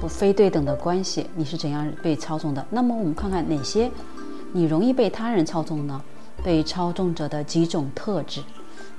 [0.00, 2.64] 不非对等的关系，你是怎样被操纵的？
[2.70, 3.90] 那么我们看看哪些
[4.52, 6.00] 你容易被他人操纵呢？
[6.44, 8.40] 被操纵者的几种特质。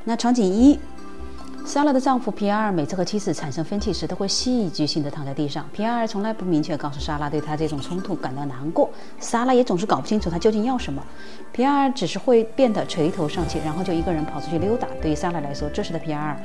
[0.04, 0.78] 那场景一，
[1.66, 5.66] 莎拉的丈夫皮埃尔每次和妻子产生分歧时，都会戏剧性的躺在地上。
[5.72, 8.90] 皮埃尔从来不明确告诉莎拉对他这种冲突感到难过，
[9.20, 11.02] 莎拉也总是搞不清楚他究竟要什么。
[11.54, 14.88] 皮埃尔只是会变得垂头丧气，然后就一个人跑出去溜达。
[15.02, 16.38] 对于莎拉来说，这时的皮埃尔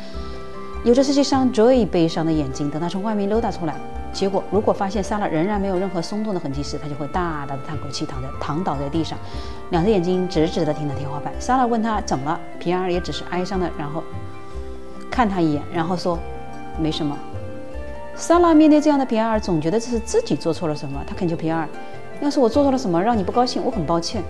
[0.85, 2.71] 有着世界上最悲伤的眼睛。
[2.71, 3.75] 等他从外面溜达出来。
[4.15, 9.19] 结果，如果发现莎拉仍然没有任何松动的痕迹时，他就会大大的叹口气，躺在躺倒在地上，
[9.71, 11.33] 两只眼睛直直的盯着天花板。
[11.39, 14.03] 莎拉问他怎么了，皮埃尔也只是哀伤的，然后
[15.11, 16.19] 看他一眼，然后说
[16.79, 17.19] 没什么。
[18.17, 21.03] 莎拉面对这样的皮埃尔，总觉得这是自己做错了什么。
[21.07, 21.69] 他恳求皮埃尔，
[22.21, 24.23] 要是我做错了什么让你不高兴，我很抱歉。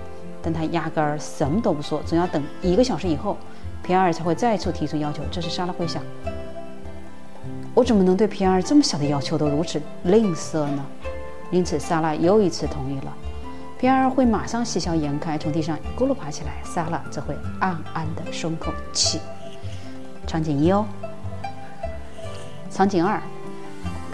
[0.43, 3.37] 但他压根儿什么都不说，总要等一个小时以后，
[3.83, 5.23] 皮埃尔才会再次提出要求。
[5.31, 6.03] 这时莎拉会想。
[7.75, 10.87] 我怎么能对皮埃尔这么小的要求都如此吝啬呢？
[11.51, 13.13] 因此，萨拉又一次同意了。
[13.79, 19.21] 皮埃尔会马上喜笑颜开，从地上一咕噜爬起来，萨拉则会暗暗的松口气。
[20.27, 20.87] 场景一哦。
[22.71, 23.21] 场景二。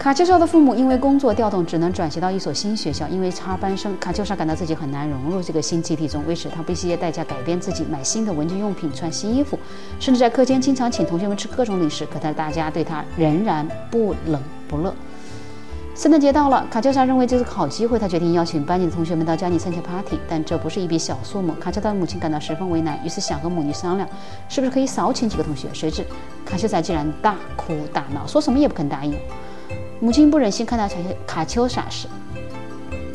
[0.01, 3.07] 卡秋莎的父母因为工作调动，只能转学到一所新学校。
[3.07, 6.25] 因为插班生，卡秋莎感到自己很难融入这个新集体中。
[6.25, 9.59] 为此，她不惜代价改变自己，买新的文具用品，穿新衣服，
[9.99, 12.03] 甚至在课间经常请同学们吃各种零食。
[12.07, 14.91] 可他大家对她仍然不冷不热。
[15.93, 20.17] 圣诞节到了，卡秋莎认为这是个好机会，她决定邀请班里的同学们到家里参加 party。
[20.27, 24.09] 但这不是一笔小数目，卡秋莎的母亲感到十分为难，于是想和母女商量，
[24.49, 25.67] 是不是可以少请几个同学。
[25.71, 26.03] 谁知
[26.43, 29.13] 卡秋莎竟然大哭大闹，说什么也不肯答应。
[30.03, 30.95] 母亲不忍心看到卡
[31.27, 32.07] 卡秋莎时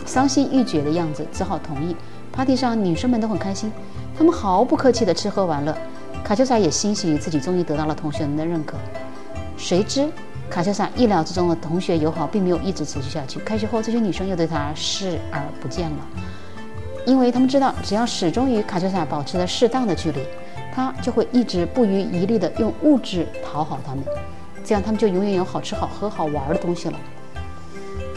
[0.07, 1.97] 伤心欲绝的样子，只好同意。
[2.32, 3.72] party 上女生们都很开心，
[4.16, 5.76] 她们毫不客气地吃喝玩乐。
[6.22, 8.76] 卡秋莎也欣喜于自己终于得到了同学们的认可。
[9.57, 10.09] 谁知
[10.49, 13.41] 卡秋莎意料之中的同学友好并没有一直持续下去。
[13.41, 15.97] 开学后，这些女生又对她视而不见了，
[17.05, 20.20] 因为她们知道，只要始终与卡秋莎保持着适当的距离，
[20.72, 24.05] 她就会一直不遗余力地用物质讨好她们。
[24.67, 26.99] 这样他们就永远有好吃好喝好玩的东西了。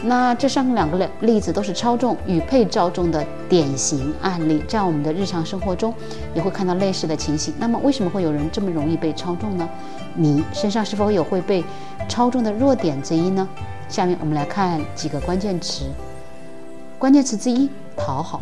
[0.02, 5.94] 那这上面两个例例子都是操纵与被操纵的典型案例，在我们的日常生活中
[6.34, 7.52] 也会看到类似的情形。
[7.58, 9.68] 那么为什么会有人这么容易被操纵呢？
[10.14, 11.62] 你身上是否有会被
[12.08, 13.46] 操纵的弱点之一呢？
[13.88, 15.84] 下面我们来看几个关键词。
[16.98, 18.40] 关键词之一：讨好。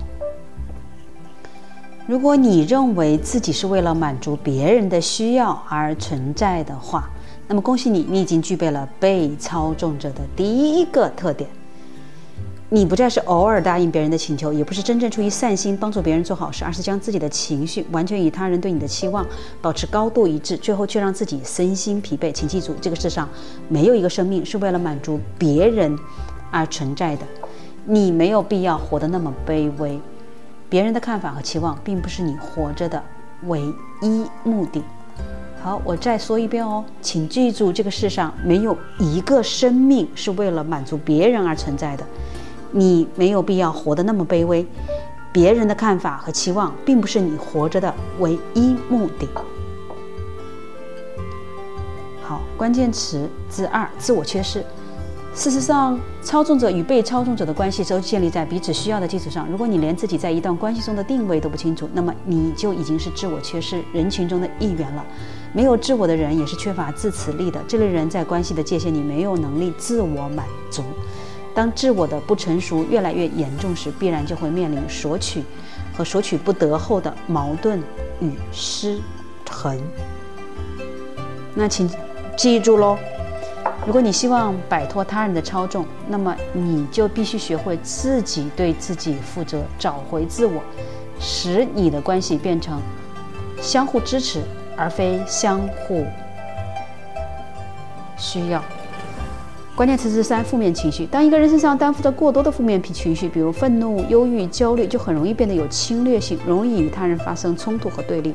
[2.07, 7.11] 如果你认为自己是为了满足别人的需要而存在的话，
[7.49, 11.49] 那么恭喜你，你已经具备了被操纵者的第一个特点。
[12.69, 19.27] 你不再是偶尔答应别人的请求，也不是真正出于善心帮助别人做好事，而是将自己的情绪完全与他人对你的期望
[19.63, 22.31] 保持高度一致，最后却让自己身心疲惫。
[22.31, 23.27] 请记住，这个世上
[23.71, 25.99] 没有一个生命是为了满足别人
[26.51, 27.23] 而存在的。
[27.87, 29.99] 你没有必要活得那么卑微。
[30.69, 33.03] 别人的看法和期望并不是你活着的
[33.45, 33.63] 唯
[34.03, 34.83] 一目的。
[35.69, 42.07] 好，我再说一遍哦，请记住，这个世上没有一个生命是为了满足别人而存在的。
[42.71, 44.67] 你没有必要活得那么卑微。
[45.31, 49.29] 别人的看法和期望并不是你活着的唯一目的。
[52.23, 54.65] 好，关键词之二：自我缺失。
[55.35, 59.47] 事实上，操纵者与被操纵者的关系都建立在彼此需要的基础上。
[59.51, 65.05] 如果你连自己在一段关系中的定位都不清楚，那么你就已经是自我缺失人群中的一员了。
[65.53, 67.61] 没有自我的人也是缺乏自持力的。
[67.67, 70.83] 这类人在关系的界限里没有能力自我满足。
[71.55, 75.43] 当自我的不成熟越来越严重时，必然就会面临索取
[75.97, 77.83] 和索取不得后的矛盾
[78.21, 79.01] 与失
[79.51, 79.77] 衡。
[81.55, 81.91] 那请
[82.37, 82.97] 记住喽。
[83.87, 90.63] 如果你希望摆脱他人的操纵，那么你就必须学会自己对自己负责，找回自我，
[91.19, 92.81] 使你的关系变成
[93.61, 94.43] 相互支持，
[94.79, 96.07] 而非相互
[98.17, 98.63] 需要。
[99.75, 101.05] 关键词是三：负面情绪。
[101.07, 108.35] 当一个人身上担负着过多的负面情绪，比如愤怒、忧郁、焦虑，就很容易变得有侵略性，容易与他人发生冲突和对立。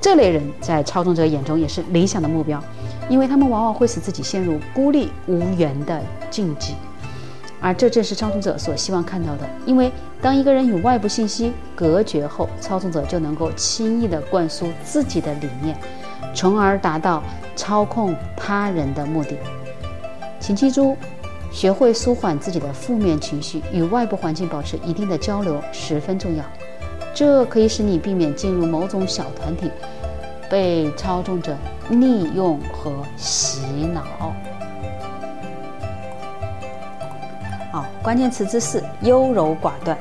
[0.00, 2.62] 这类人在操纵者眼中也是理想的目标。
[3.08, 6.00] 因为他们往往会使自己陷入孤立无援的
[6.30, 6.74] 境地。
[7.62, 9.48] 而这正是操纵者所希望看到的。
[9.64, 9.90] 因为
[10.20, 15.76] 当一个人与外部信息隔绝后，操纵者就能够轻易地灌输自己的理念，
[16.34, 17.22] 从而达到
[17.54, 19.36] 操控他人的目的。
[20.40, 20.96] 请记住，
[21.52, 26.44] 学会舒缓自己的负面情绪，与外部环境保持一定的交流十分重要。
[27.14, 29.70] 这可以使你避免进入某种小团体，
[30.50, 31.56] 被操纵者
[31.90, 33.60] 利用和洗
[33.92, 34.02] 脑。
[38.02, 39.96] 关键词之四：优柔寡断。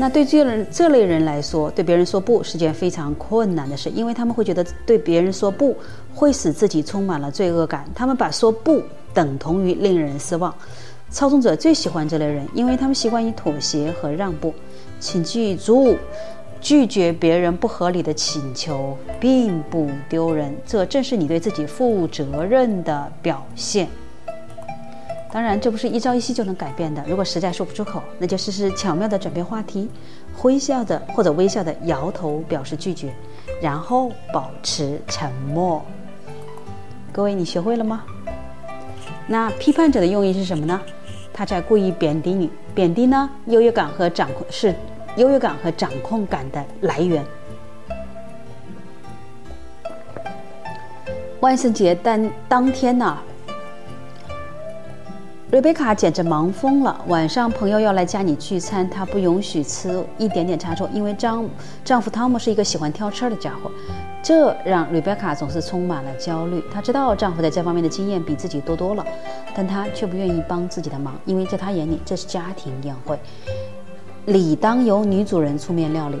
[0.00, 5.76] 那对这人这类人来说，对别人说不是件非常困难的事，因为他们会觉得对别人说不
[6.14, 7.84] 会使自己充满了罪恶感。
[7.94, 10.54] 他们把说不等同于令人失望。
[11.10, 14.54] 操纵者最喜欢这类人，因为他们习惯于妥协和让步。
[15.00, 15.96] 请记住，
[16.60, 23.88] 拒绝别人不合理的请求并不丢人，这正是你对自己负责任的表现。
[25.30, 27.04] 当然，这不是一朝一夕就能改变的。
[27.06, 29.90] 如果实在说不出口，那就试试巧妙地转变话题，
[30.42, 33.12] 微笑的或者微笑的摇头表示拒绝，
[33.60, 35.84] 然后保持沉默。
[37.12, 38.04] 各位，你学会了吗？
[39.26, 40.80] 那批判者的用意是什么呢？
[41.30, 44.74] 他在故意贬低你，贬低呢，优越感和掌控是
[45.16, 47.22] 优越感和掌控感的来源。
[51.40, 53.18] 万圣节当当天呢？
[55.50, 57.02] 瑞贝卡简直忙疯了。
[57.06, 61.48] 晚上朋友要来家里聚餐，她不允许吃一点点差错，因为丈
[61.82, 63.70] 丈夫汤姆是一个喜欢挑刺儿的家伙，
[64.22, 66.62] 这让瑞贝卡总是充满了焦虑。
[66.70, 69.02] 她知道丈夫在这方面的经验比自己多多了，
[69.54, 73.18] 但她却不愿意帮自己的忙，因为在她眼里这是家庭宴会，
[74.26, 76.20] 理当由女主人出面料理。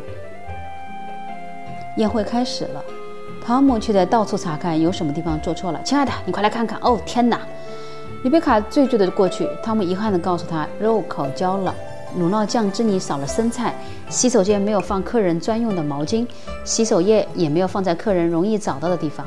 [1.98, 2.82] 宴会开始了，
[3.44, 5.82] 汤姆却在到处查看有什么地方做错了。
[5.84, 6.78] 亲爱的，你快来看看！
[6.80, 7.38] 哦，天哪！
[8.24, 11.72] 丽贝卡醉醉的过去，汤姆遗憾地告诉她：“肉烤焦了，
[12.16, 13.72] 乳酪酱汁里少了生菜，
[14.08, 16.26] 洗手间没有放客人专用的毛巾，
[16.64, 19.24] 洗手液也没有放在客人容易找到的地方。”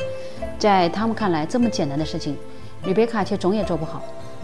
[0.60, 2.38] 在汤姆看来，这么简单的事情，
[2.84, 4.04] 丽贝卡却总也做不好。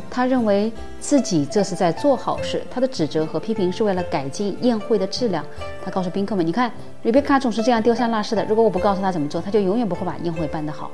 [0.09, 0.71] 他认为
[1.01, 5.43] 自己这是在做好事，他的指责和批评是为了改进宴会的质量。
[5.83, 6.71] 他告诉宾客们：“你看，
[7.03, 8.45] 丽贝卡总是这样丢三落四的。
[8.45, 10.89] 如果我不告诉他怎么做，他就永远不会把宴会办得好。”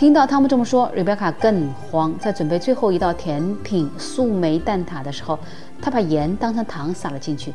[0.00, 2.10] 听到汤姆这么说，瑞贝卡更慌。
[2.18, 5.38] 在准备最后一道甜品树莓蛋挞的时候，
[5.78, 7.52] 她把盐当成糖撒了进去，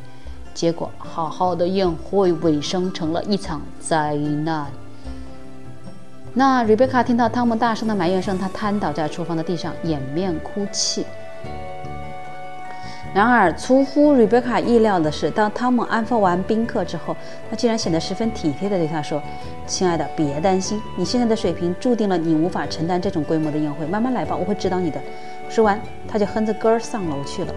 [0.54, 4.68] 结果好好的宴会尾声成了一场灾难。
[6.36, 11.04] 那瑞贝卡听到汤姆大声的埋怨声，她瘫倒在厨房的地上，掩面哭泣。
[13.16, 17.16] 然而，出乎瑞贝卡意料的是，当汤姆安抚完宾客之后，
[17.49, 19.24] 他竟然显得十分体贴地对他说
[19.66, 23.86] ：“亲爱的，别担心，你现在的水平注定了你无法承担这种规模的宴会。
[23.86, 24.99] 慢慢来吧，我会指导你的。”
[25.47, 27.55] 说完，他就哼着歌儿上楼去了。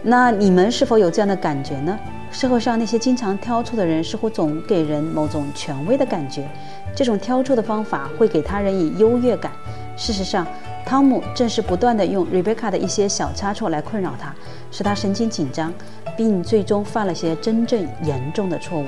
[0.00, 1.98] 那你们是否有这样的感觉呢？
[2.30, 6.48] 社会上那些经常挑错的人，似乎总给人某种权威的感觉。
[6.94, 9.52] 这种挑错的方法会给他人以优越感。
[9.98, 10.46] 事实上，
[10.86, 14.32] 汤姆正是不断地用瑞贝卡的一些小差错来困扰他，
[14.70, 15.74] 使他神经紧张，
[16.16, 18.86] 并最终犯了些真正严重的错误。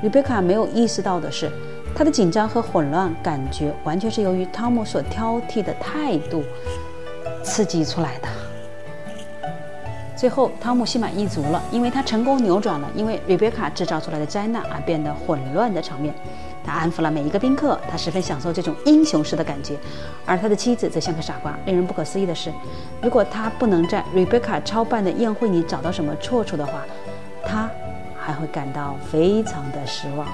[0.00, 1.48] 瑞贝卡没有意识到的是，
[1.94, 6.42] 他的紧张和混乱感觉完全是由于汤姆所挑剔的态度
[7.44, 8.28] 刺激出来的。
[10.16, 16.12] 最后，汤姆心满意足了，因为他成功扭转了因为瑞贝卡制造出来的灾难而变得混乱的场面。
[16.66, 19.78] 他安抚了每一个宾客，他十分享受这种英雄式的感觉，
[20.26, 21.56] 而他的妻子则像个傻瓜。
[21.64, 22.52] 令人不可思议的是，
[23.00, 26.84] 如果他不能在 Rebecca 操办的宴会里找到什么错处的话，
[27.44, 27.70] 他
[28.18, 30.26] 还会感到非常的失望。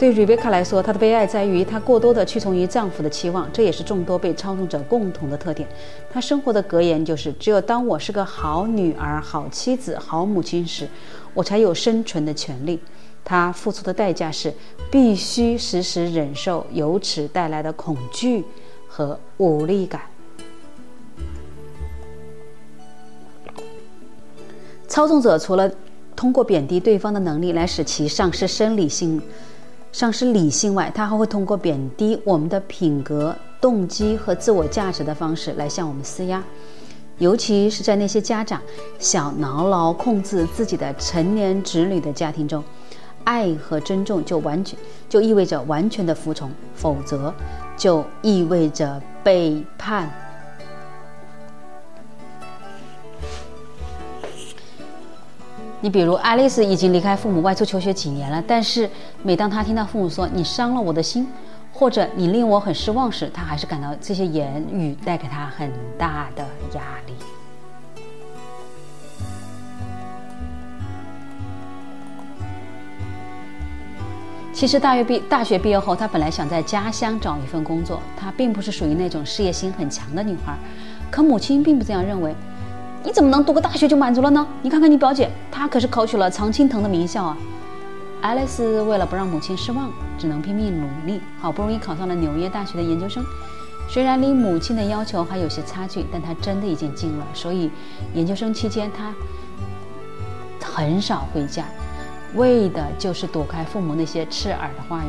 [0.00, 5.68] 对 Rebecca 来说，她的悲哀在于她过多的屈从于丈夫的期望，这也是众多被操纵者共同的特点。
[6.10, 10.88] 她生活的格言就是：只有当我是个好女儿、好妻子、好母亲时。
[11.34, 12.80] 我才有生存的权利。
[13.22, 14.50] 她付出的代价是
[14.90, 18.42] 必须时时忍受由此带来的恐惧
[18.88, 20.00] 和无力感。
[24.88, 25.70] 操纵者除了
[26.16, 29.20] 通过贬低对方的能力来使其丧失生理性、
[29.92, 36.42] 丧失理性外，他还会通过贬低我们的品格、动机和自我价值的方式来向我们施压。
[37.18, 38.62] 尤其是在那些家长
[38.98, 42.64] 想牢牢控制自己的成年子女的家庭中，
[43.24, 44.78] 爱和尊重就完全
[45.08, 47.34] 就意味着完全的服从，否则
[47.76, 50.10] 就意味着背叛。
[55.82, 58.88] 你比如，爱丽丝已经离开父母外出求学几年了，但是
[59.22, 61.26] 每当她听到父母说“你伤了我的心”，
[61.72, 67.14] 或者你令我很失望时，她还是感到这些言语带给她很大的压力。
[74.52, 78.02] 其实大学毕大学毕业后，她本来想在家乡找一份工作。
[78.14, 80.54] 她并不是属于那种事业心很强的女孩，
[81.10, 82.34] 可母亲并不这样认为。
[83.02, 84.46] 你怎么能读个大学就满足了呢？
[84.60, 87.36] 你看看你表姐，她可是考取了常青藤的名校啊。
[88.20, 93.24] 爱丽丝为了不让母亲失望，只能拼命努力，好不容易考上了纽约大学的研究生。
[93.88, 97.26] 虽然离母亲的要求还有些差距，但她真的已经进了。
[97.32, 97.70] 所以
[98.12, 99.14] 研究生期间，她
[100.62, 101.64] 很少回家。
[102.34, 105.08] 为的就是躲开父母那些刺耳的话语。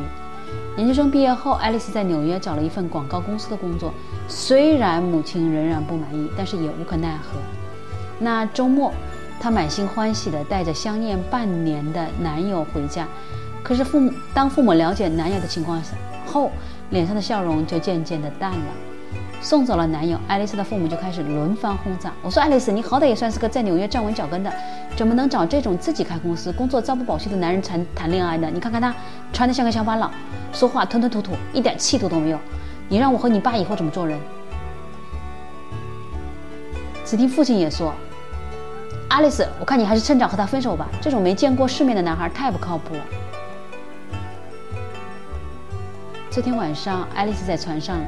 [0.78, 3.92] 研究生毕业后，爱丽丝在纽约找了一份广告公司的工作。
[4.26, 7.38] 虽然母亲仍然不满意，但是也无可奈何。
[8.22, 8.92] 那周末，
[9.40, 13.06] 她满心欢喜地带着相恋半年的男友回家。
[13.62, 15.82] 可是父母当父母了解男友的情况
[16.24, 16.50] 后，
[16.90, 18.66] 脸上的笑容就渐渐的淡了。
[19.40, 22.12] 送走了男友，爱丽丝的父母就开始轮番轰炸。
[22.22, 24.52] 我说：“爱丽丝，你好歹也算是个在纽约站稳脚跟的，
[24.94, 28.48] 怎么能找这种自己开公司、工作朝不保夕的男人谈谈恋爱呢？
[28.54, 28.94] 你看看他，
[29.32, 30.08] 穿得像个乡巴佬，
[30.52, 32.38] 说话吞吞吐吐，一点气度都没有。
[32.88, 34.16] 你让我和你爸以后怎么做人？”
[37.04, 37.92] 只听父亲也说
[39.12, 40.88] ：“爱丽丝，我看你还是趁早和他分手吧。
[40.98, 43.04] 这种没见过世面的男孩太不靠谱了。”
[46.30, 48.00] 这天晚上，爱丽丝在船上。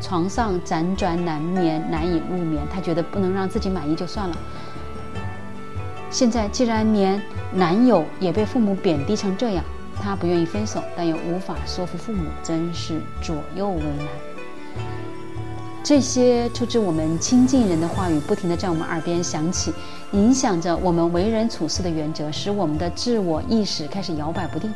[0.00, 2.62] 床上辗转难眠，难以入眠。
[2.72, 4.36] 她觉得不能让自己满意就算了。
[6.10, 7.20] 现在既然连
[7.52, 9.64] 男友也被父母贬低成这样，
[10.02, 14.06] 她不愿意分手，但又无法说服父母，真是左右为难。
[15.82, 19.72] 这些出自我们亲近人的话语，不停地在我们耳边响起，
[20.12, 24.72] 影响着我们为人处事的原则，使我们的自我意识开始摇摆不定。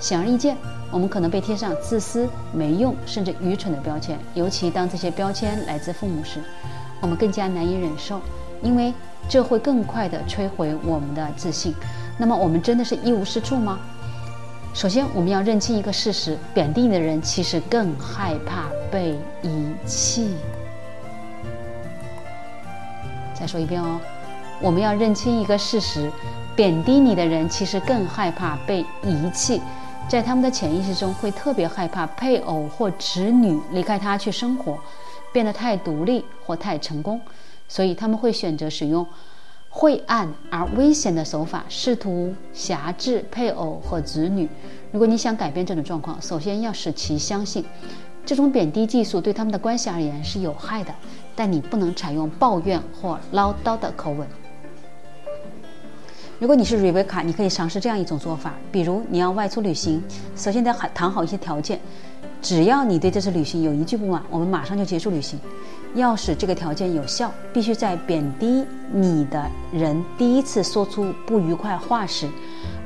[0.00, 0.56] 显而易见。
[0.90, 6.38] 我们可能被贴上自私、没用甚至愚蠢的标签，尤其当这些标签来自父母时，
[7.00, 8.20] 我们更加难以忍受，
[8.62, 8.94] 因为
[9.28, 11.74] 这会更快地摧毁我们的自信。
[12.16, 13.80] 那么，我们真的是一无是处吗？
[14.72, 20.36] 首先，我们要认清一个事实：贬低你的人其实更害怕被遗弃。
[23.34, 24.00] 再说一遍哦，
[24.60, 26.10] 我们要认清一个事实：
[26.56, 29.60] 贬低你的人其实更害怕被遗弃。
[30.08, 34.78] 在他们的潜意识中，会特别害怕配偶或子女离开他去生活，
[35.32, 37.20] 变得太独立或太成功，
[37.68, 39.06] 所以他们会选择使用
[39.70, 44.48] 晦暗而危险的手法，试图辖制配偶和子女。
[44.92, 47.64] 如果你想改变这种状况，首先要使其相信，
[48.24, 50.94] 这种贬低技术对他们的关系而言是有害的，
[51.34, 54.28] 但你不能采用抱怨或唠叨的口吻。
[56.40, 60.02] 如果你是瑞贝卡，你可以尝试这样一种做法：比如你要外出旅行，
[60.34, 61.78] 首先得谈谈好一些条件。
[62.42, 65.38] 只要你对这次旅行有一句不满，我们马上就结束旅行。
[65.94, 72.28] 要使这个条件有效，必须在贬低你的人第一次说出不愉快话时，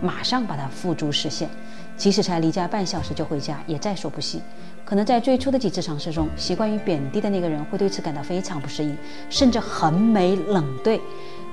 [0.02, 1.48] 马上把它付诸实现。
[1.96, 4.40] 即使才离家半小时就回家，也在所不惜。
[4.84, 8.96] 可能在最初的几次尝试中，习惯于贬低的那个人会对此感到非常不适应，
[9.30, 11.00] 甚至横眉冷对。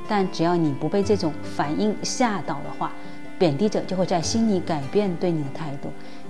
[0.08, 2.91] 但只要你不被这种反应吓倒的话，
[3.38, 5.89] 贬低者就会在心里改变对你的态度，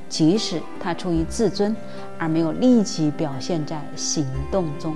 [0.09, 1.75] 即使他出于自尊
[2.17, 4.95] 而没有立即表现在行动中。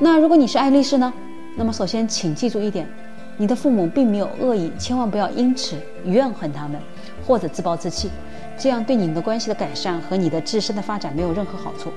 [0.00, 1.12] 那如果你是爱丽丝呢？
[1.56, 2.86] 那么首先请记住一点，
[3.36, 6.80] 你的父母并没有恶意，千万不要因此怨恨他们
[7.26, 8.10] 或者自暴自弃，
[8.58, 11.90] 这样对你们的关系的改善和你的自身的发展没有任何好处。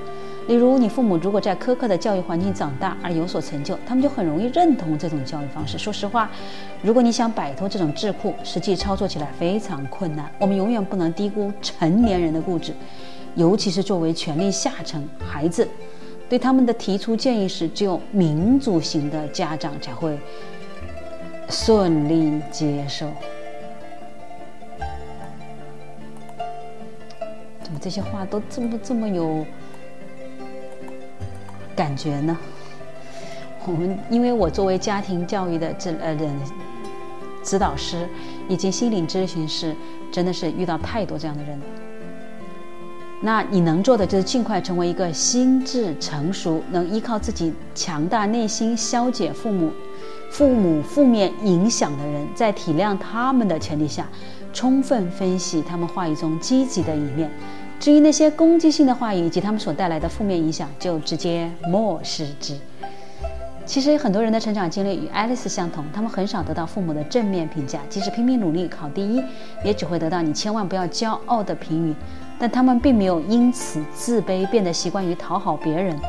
[0.51, 5.77] 例如，你父母如果在苛刻的教育环境长大而有所成就，他们就很容易认同这种教育方式。
[5.77, 6.29] 说实话，
[6.81, 10.29] 如果你想摆脱这种桎梏，实际操作起来非常困难。
[10.37, 12.73] 我们永远不能低估成年人的固执，
[13.35, 15.65] 尤其是作为权力下层孩子，
[16.27, 20.19] 对他们的提出建议时，只有民主型的家长才会
[21.47, 23.07] 顺利接受。
[27.63, 29.45] 怎么这些话都这么这么有？
[31.75, 32.37] 感觉呢？
[33.65, 36.35] 我们因为我作为家庭教育的这呃人
[37.43, 38.07] 指导师
[38.47, 39.75] 以及心理咨询师，
[40.11, 41.59] 真的是遇到太多这样的人。
[43.23, 49.71] 那你能做的就是尽快成为一个心智成熟、能依靠自己强大内心消解父母
[50.31, 54.07] 父母负面影响的人，在体谅他们的前提下，
[54.51, 57.29] 充分分析他们话语中积极的一面。
[57.81, 62.55] 至于那些攻击性的话语以及他们所带来的负面影响，就直接漠视之。
[63.65, 69.23] 其实很多人的成长经历与爱丽丝相同，他们很少得到父母的正面评价，即使拼命努力考第一，
[69.63, 71.95] 也只会得到“你千万不要骄傲”的评语。
[72.37, 75.99] 但他们并没有因此自卑，变得习惯于讨好别人，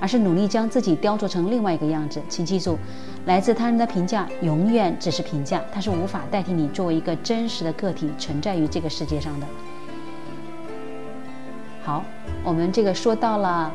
[0.00, 2.22] 而是努力将自己雕琢成另外一个样子。
[2.30, 2.78] 请记住，
[3.26, 9.46] 来自他人的评价永远只是评价，它是无法代替你作为一个真实的个体存在于这个世界上的。
[11.88, 12.04] 好，
[12.44, 13.72] 我们这个说到了。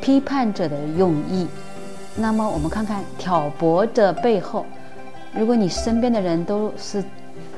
[0.00, 1.46] 批判者的用意，
[2.16, 4.64] 那么我们看看挑拨的背后。
[5.34, 7.04] 如果你身边的人都是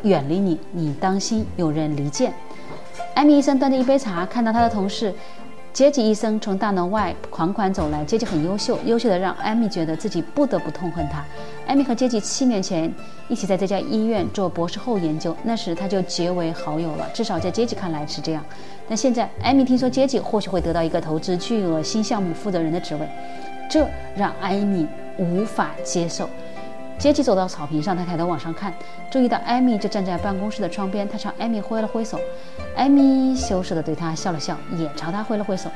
[0.03, 2.35] 远离你，你当心有人离间。
[3.15, 5.15] 艾米医生端着一杯茶，看到他的同事
[5.73, 8.05] 杰吉医生从大门外款款走来。
[8.05, 11.25] 杰吉很优秀，优秀的让艾米觉得自己不得不痛恨他。
[11.69, 12.91] 艾米和杰吉七年前
[13.29, 18.43] 一起在这家医院做博士后研究，那时他就结为好友了，至少在杰吉看来是这样。
[18.89, 23.07] 但现在，艾米听说杰吉或许会得到一个投资巨额新项目负责人的职位，
[23.71, 24.87] 这让艾米
[25.19, 26.27] 无法接受。
[26.99, 28.73] 杰吉走到草坪上，他抬头往上看，
[29.11, 32.19] 注意到艾米就站在办公室的窗边，他朝艾米挥了挥手。
[32.77, 35.69] 艾米羞涩地对他笑了笑，也朝他挥了挥手。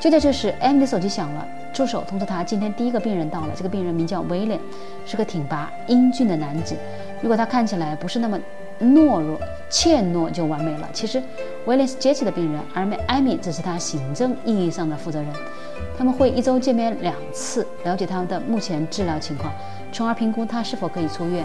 [0.00, 3.52] 就在这时，艾米的手机响了，助手通知他今天第一个病人到了。
[3.54, 4.58] 这个病人名叫威廉，
[5.04, 6.74] 是个挺拔英俊的男子。
[7.20, 8.40] 如果他看起来不是那么……
[8.82, 9.38] 懦弱、
[9.68, 10.88] 怯懦就完美了。
[10.90, 11.22] 其实，
[11.66, 15.30] 威廉是杰奇的病人，而艾米只是他行政意义上的负责人。
[15.98, 19.52] 他们会一周见面两次，了解他的目前治疗情况，
[19.92, 21.44] 从而评估他是否可以出院。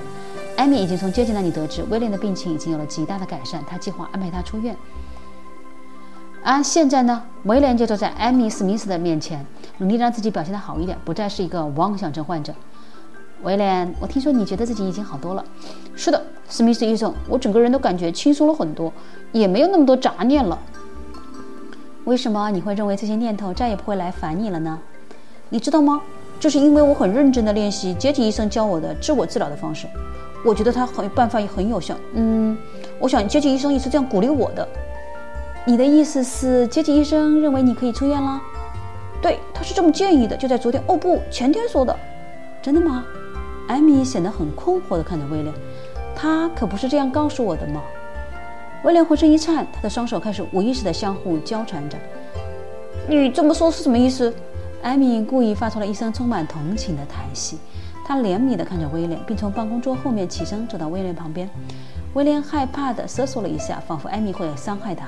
[0.55, 4.73] 艾米已经从杰奇那里得知，威廉的病情已经有了极大的改善，他计划安排他出院。
[6.47, 9.43] 而现在呢，威廉就坐在艾米·史密斯的面前，
[9.79, 12.53] 努力让自己表现得好一点，不再是一个妄想症患者。
[13.41, 15.43] 威廉，我听说你觉得自己已经好多了。
[15.95, 18.93] 是的，史密斯医生，我整个人都感觉轻松了很多，
[19.31, 20.59] 也没有那么多杂念了。
[22.03, 24.79] 为什么你会认为这些念头再也不会来烦你了呢？
[25.49, 25.99] 你知道吗？
[26.39, 29.87] 就是因为我很认真地练习杰体医生教我的自我治疗的方式。
[30.45, 31.95] 我觉得他很办法也很有效。
[32.13, 32.55] 嗯，
[32.99, 34.67] 我想杰体医生也是这样鼓励我的。
[35.67, 38.39] 你的意思是杰体医生认为你可以出院了？
[39.19, 40.81] 对，他是这么建议的，就在昨天。
[40.85, 41.97] 哦不，前天说的。
[42.61, 43.03] 真的吗？
[43.67, 45.51] 艾米显得很困惑地看着威廉，
[46.15, 47.81] 他可不是这样告诉我的吗？
[48.83, 51.97] 威廉浑身一颤，他的双手开始无意识地相互交缠着。
[53.09, 54.31] 你这么说是什么意思？
[54.83, 57.57] 艾米故意发出了一声充满同情的叹息，
[58.05, 61.49] 他怜悯地看着威廉，并从办公桌后面起身走到威廉旁边。
[62.13, 65.07] 威廉害怕地瑟缩了一下，仿佛艾米会伤害他。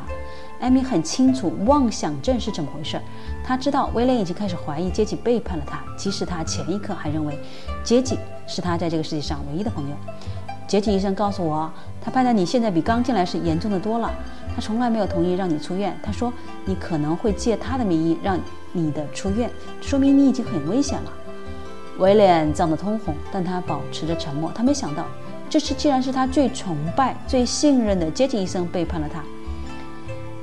[0.60, 3.00] 艾米很清楚妄想症是怎么回事，
[3.44, 7.38] 他知道威廉已经开始怀疑杰吉背叛了他，即使他前一刻还认为
[7.84, 9.96] 杰吉是他在这个世界上唯一的朋友。
[10.68, 14.12] 杰吉医生告诉我，他判断你现在比刚进来时严重的多了。
[14.54, 16.34] 他从来没有同意让你出院，他说
[16.66, 18.38] 你可能会借他的名义让
[18.74, 19.50] 你的出院，
[19.80, 21.14] 说明你已经很危险了。
[22.00, 24.52] 威廉涨得通红，但他保持着沉默。
[24.54, 25.06] 他没想到，
[25.50, 29.24] 这次竟然是他最崇拜、最信任的杰吉医生背叛了他。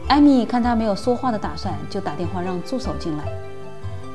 [0.08, 3.24] 艾米看他没有说话的打算，就打电话让助手进来。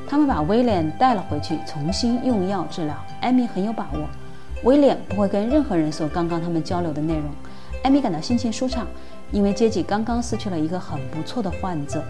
[0.08, 2.94] 他们把威廉带了回去，重新用药治疗。
[3.20, 4.08] 艾米很有把握，
[4.62, 7.24] 威廉不会跟任何人说刚刚他们交流的内容。
[7.82, 8.86] 艾米感到心情舒畅，
[9.32, 12.02] 因为杰吉刚刚失去了一个很不错的患者。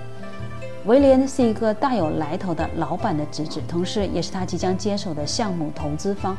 [0.87, 6.37] 威廉是一个大有来头的老板的侄子，同时也是他即将接手的项目投资方。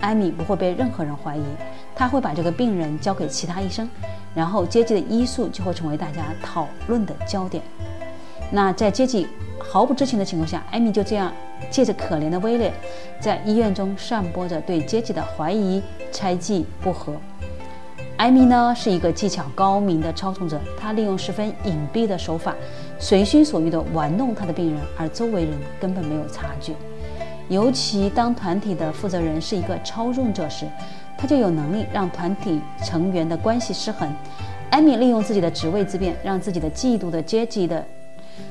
[0.00, 1.42] 艾米不会被任何人怀疑，
[1.94, 3.88] 他会把这个病人交给其他医生。
[4.34, 7.62] 然后，阶级的医术就会成为大家讨论的焦点。
[8.50, 9.26] 那在阶级
[9.58, 11.32] 毫不知情的情况下，艾米就这样
[11.70, 12.72] 借着可怜的威廉，
[13.18, 17.16] 在医院中散播着对阶级的怀疑、猜忌、不和。
[18.18, 22.54] 艾米呢，是一个技巧高明的操纵者，他利用十分隐蔽的手法，
[23.00, 26.74] 随心所欲地玩弄他的病人，而周围人根本没有察觉。
[27.48, 30.66] 尤其当团体的负责人是一个操纵者时。
[31.18, 34.10] 他就有能力让团体成员的关系失衡。
[34.70, 37.84] 艾米利用自己的职位之便，让自己的嫉妒的阶级的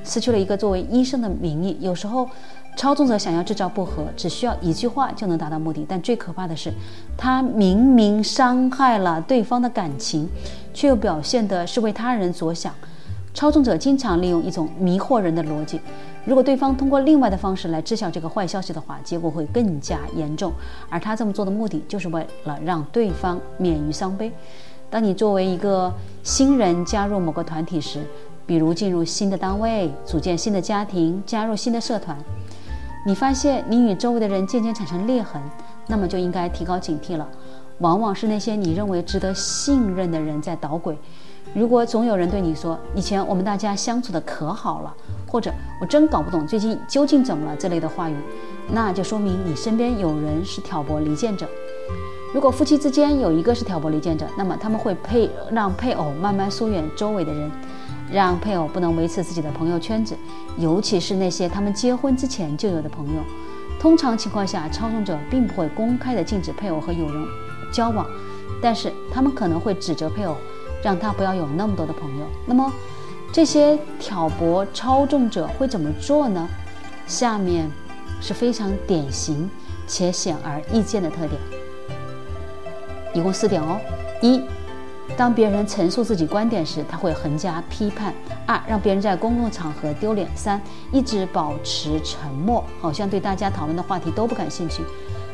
[0.03, 1.75] 失去了一个作为医生的名义。
[1.79, 2.29] 有时候，
[2.75, 5.83] 操纵者想要制造不和，只需要一句话就能达到目的。
[5.89, 6.71] 但最可怕的是，
[7.17, 10.29] 他明明伤害了对方的感情，
[10.71, 12.71] 却又表现的是为他人着想。
[13.34, 15.80] 操纵者经常利用一种迷惑人的逻辑。
[16.25, 20.51] 如果对方通过另外的方式来知晓这个坏消息的话，结果会更加严重。
[20.89, 24.32] 而他这么做的目的，就是为了让对方免于伤悲。
[24.89, 28.03] 当你作为一个新人加入某个团体时，
[28.45, 32.17] 比如进入新的单位、组建新的家庭、加入新的社团，
[33.05, 35.41] 你发现你与周围的人渐渐产生裂痕，
[35.88, 37.27] 那么就应该提高警惕了。
[37.77, 40.97] 往往是那些你认为值得信任的人在捣鬼。
[41.53, 44.95] 如果总有人对你说“以前我们大家相处的可好了”，
[45.27, 48.15] 或者“我真搞不懂最近究竟怎么了”这类的话语，
[48.71, 51.47] 那就说明你身边有人是挑拨离间者。
[52.31, 57.51] 如果夫妻之间有一个是挑拨离间者，那么他们会配让配偶慢慢疏远周围的人，
[58.11, 60.15] 让配偶不能维持自己的朋友圈子，
[60.55, 63.23] 尤其是那些他们结婚之前就有的朋友。
[63.79, 67.25] 通常情况下，操纵者并不会公开的禁止配偶和友人
[67.71, 68.05] 交往，
[68.61, 70.35] 但是他们可能会指责配偶，
[70.84, 72.25] 让他不要有那么多的朋友。
[72.45, 72.71] 那么，
[73.32, 76.47] 这些挑拨操纵者会怎么做呢？
[77.07, 77.69] 下面
[78.21, 79.49] 是非常典型
[79.88, 81.41] 且显而易见的特点，
[83.13, 83.80] 一共四点哦。
[84.21, 84.43] 一
[85.17, 88.13] 当别人陈述自己观点时，他会横加批判；
[88.45, 90.61] 二，让别人在公共场合丢脸；三，
[90.91, 94.84] 一直保持沉默，好像对大家讨论的话题都不感兴趣；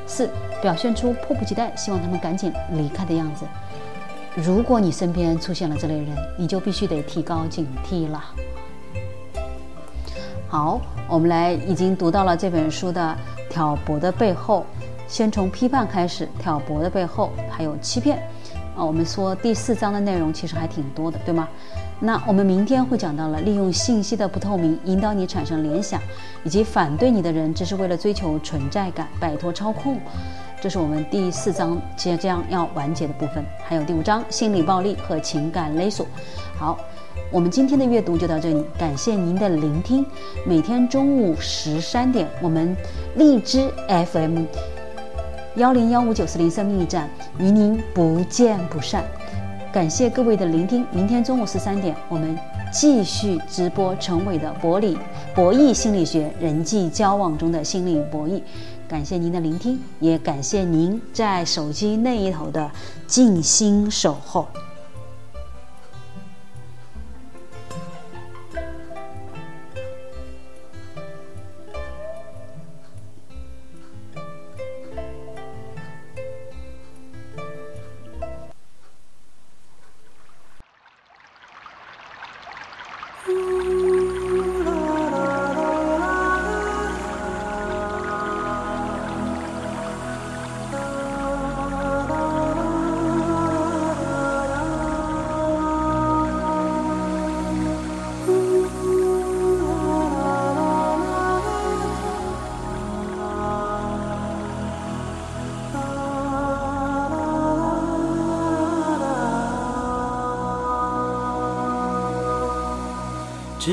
[0.08, 0.30] 四，
[0.62, 3.46] 表现出迫不及待，希望他们赶紧离开的样子。
[4.36, 8.22] 如果你身边出现了这类人，你就必须得提高警惕了。
[10.50, 13.16] 好，我们来已经读到了这本书的
[13.50, 14.66] 挑拨的背后，
[15.08, 18.18] 先从批判开始，挑拨的背后还有欺骗。
[18.76, 21.48] 啊，我们说第四章的内容其实还挺多的，对吗？
[21.98, 26.02] 那我们明天会讲到了利用信息的不透明引导你产生联想，
[26.44, 29.98] 以及反对你的人只是为了追求存在感，摆脱操控，
[30.66, 33.46] 这是我们第四章即将要完结的部分。
[33.64, 36.08] 还有第五章心理暴力和情感勒索。
[36.58, 36.76] 好，
[37.30, 40.04] 我们今天的阅读就到这里，感谢您的聆听。
[40.44, 42.76] 每天中午十三点，我们
[43.16, 44.46] 荔枝 FM。
[45.58, 47.08] 幺零幺五九四零生命驿站
[47.38, 49.04] 与您不见不散，
[49.72, 50.84] 感谢各位的聆听。
[50.92, 52.36] 明天中午十三点，我们
[52.74, 54.98] 继续直播陈伟的博理
[55.36, 58.42] 博弈心理学，人际交往中的心理博弈。
[58.88, 62.70] 感谢您的聆听，也感谢您在手机那一头的
[63.08, 64.48] 静心守候。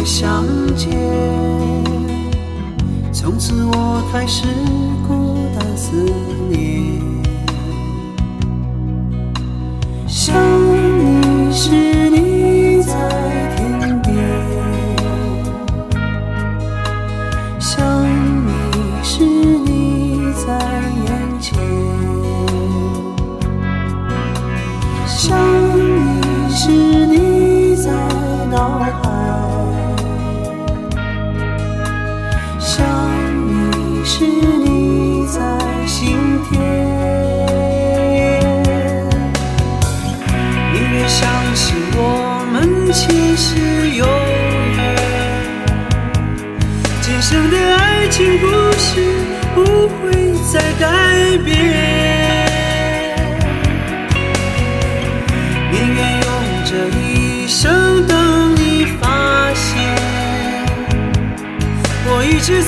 [0.00, 0.46] 再相
[0.76, 0.88] 见。
[3.12, 4.46] 从此我开始
[5.06, 5.92] 孤单思
[6.48, 6.98] 念。
[10.06, 10.34] 想
[10.98, 11.89] 你时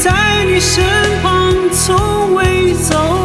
[0.02, 0.82] 在你身
[1.22, 3.21] 旁从未走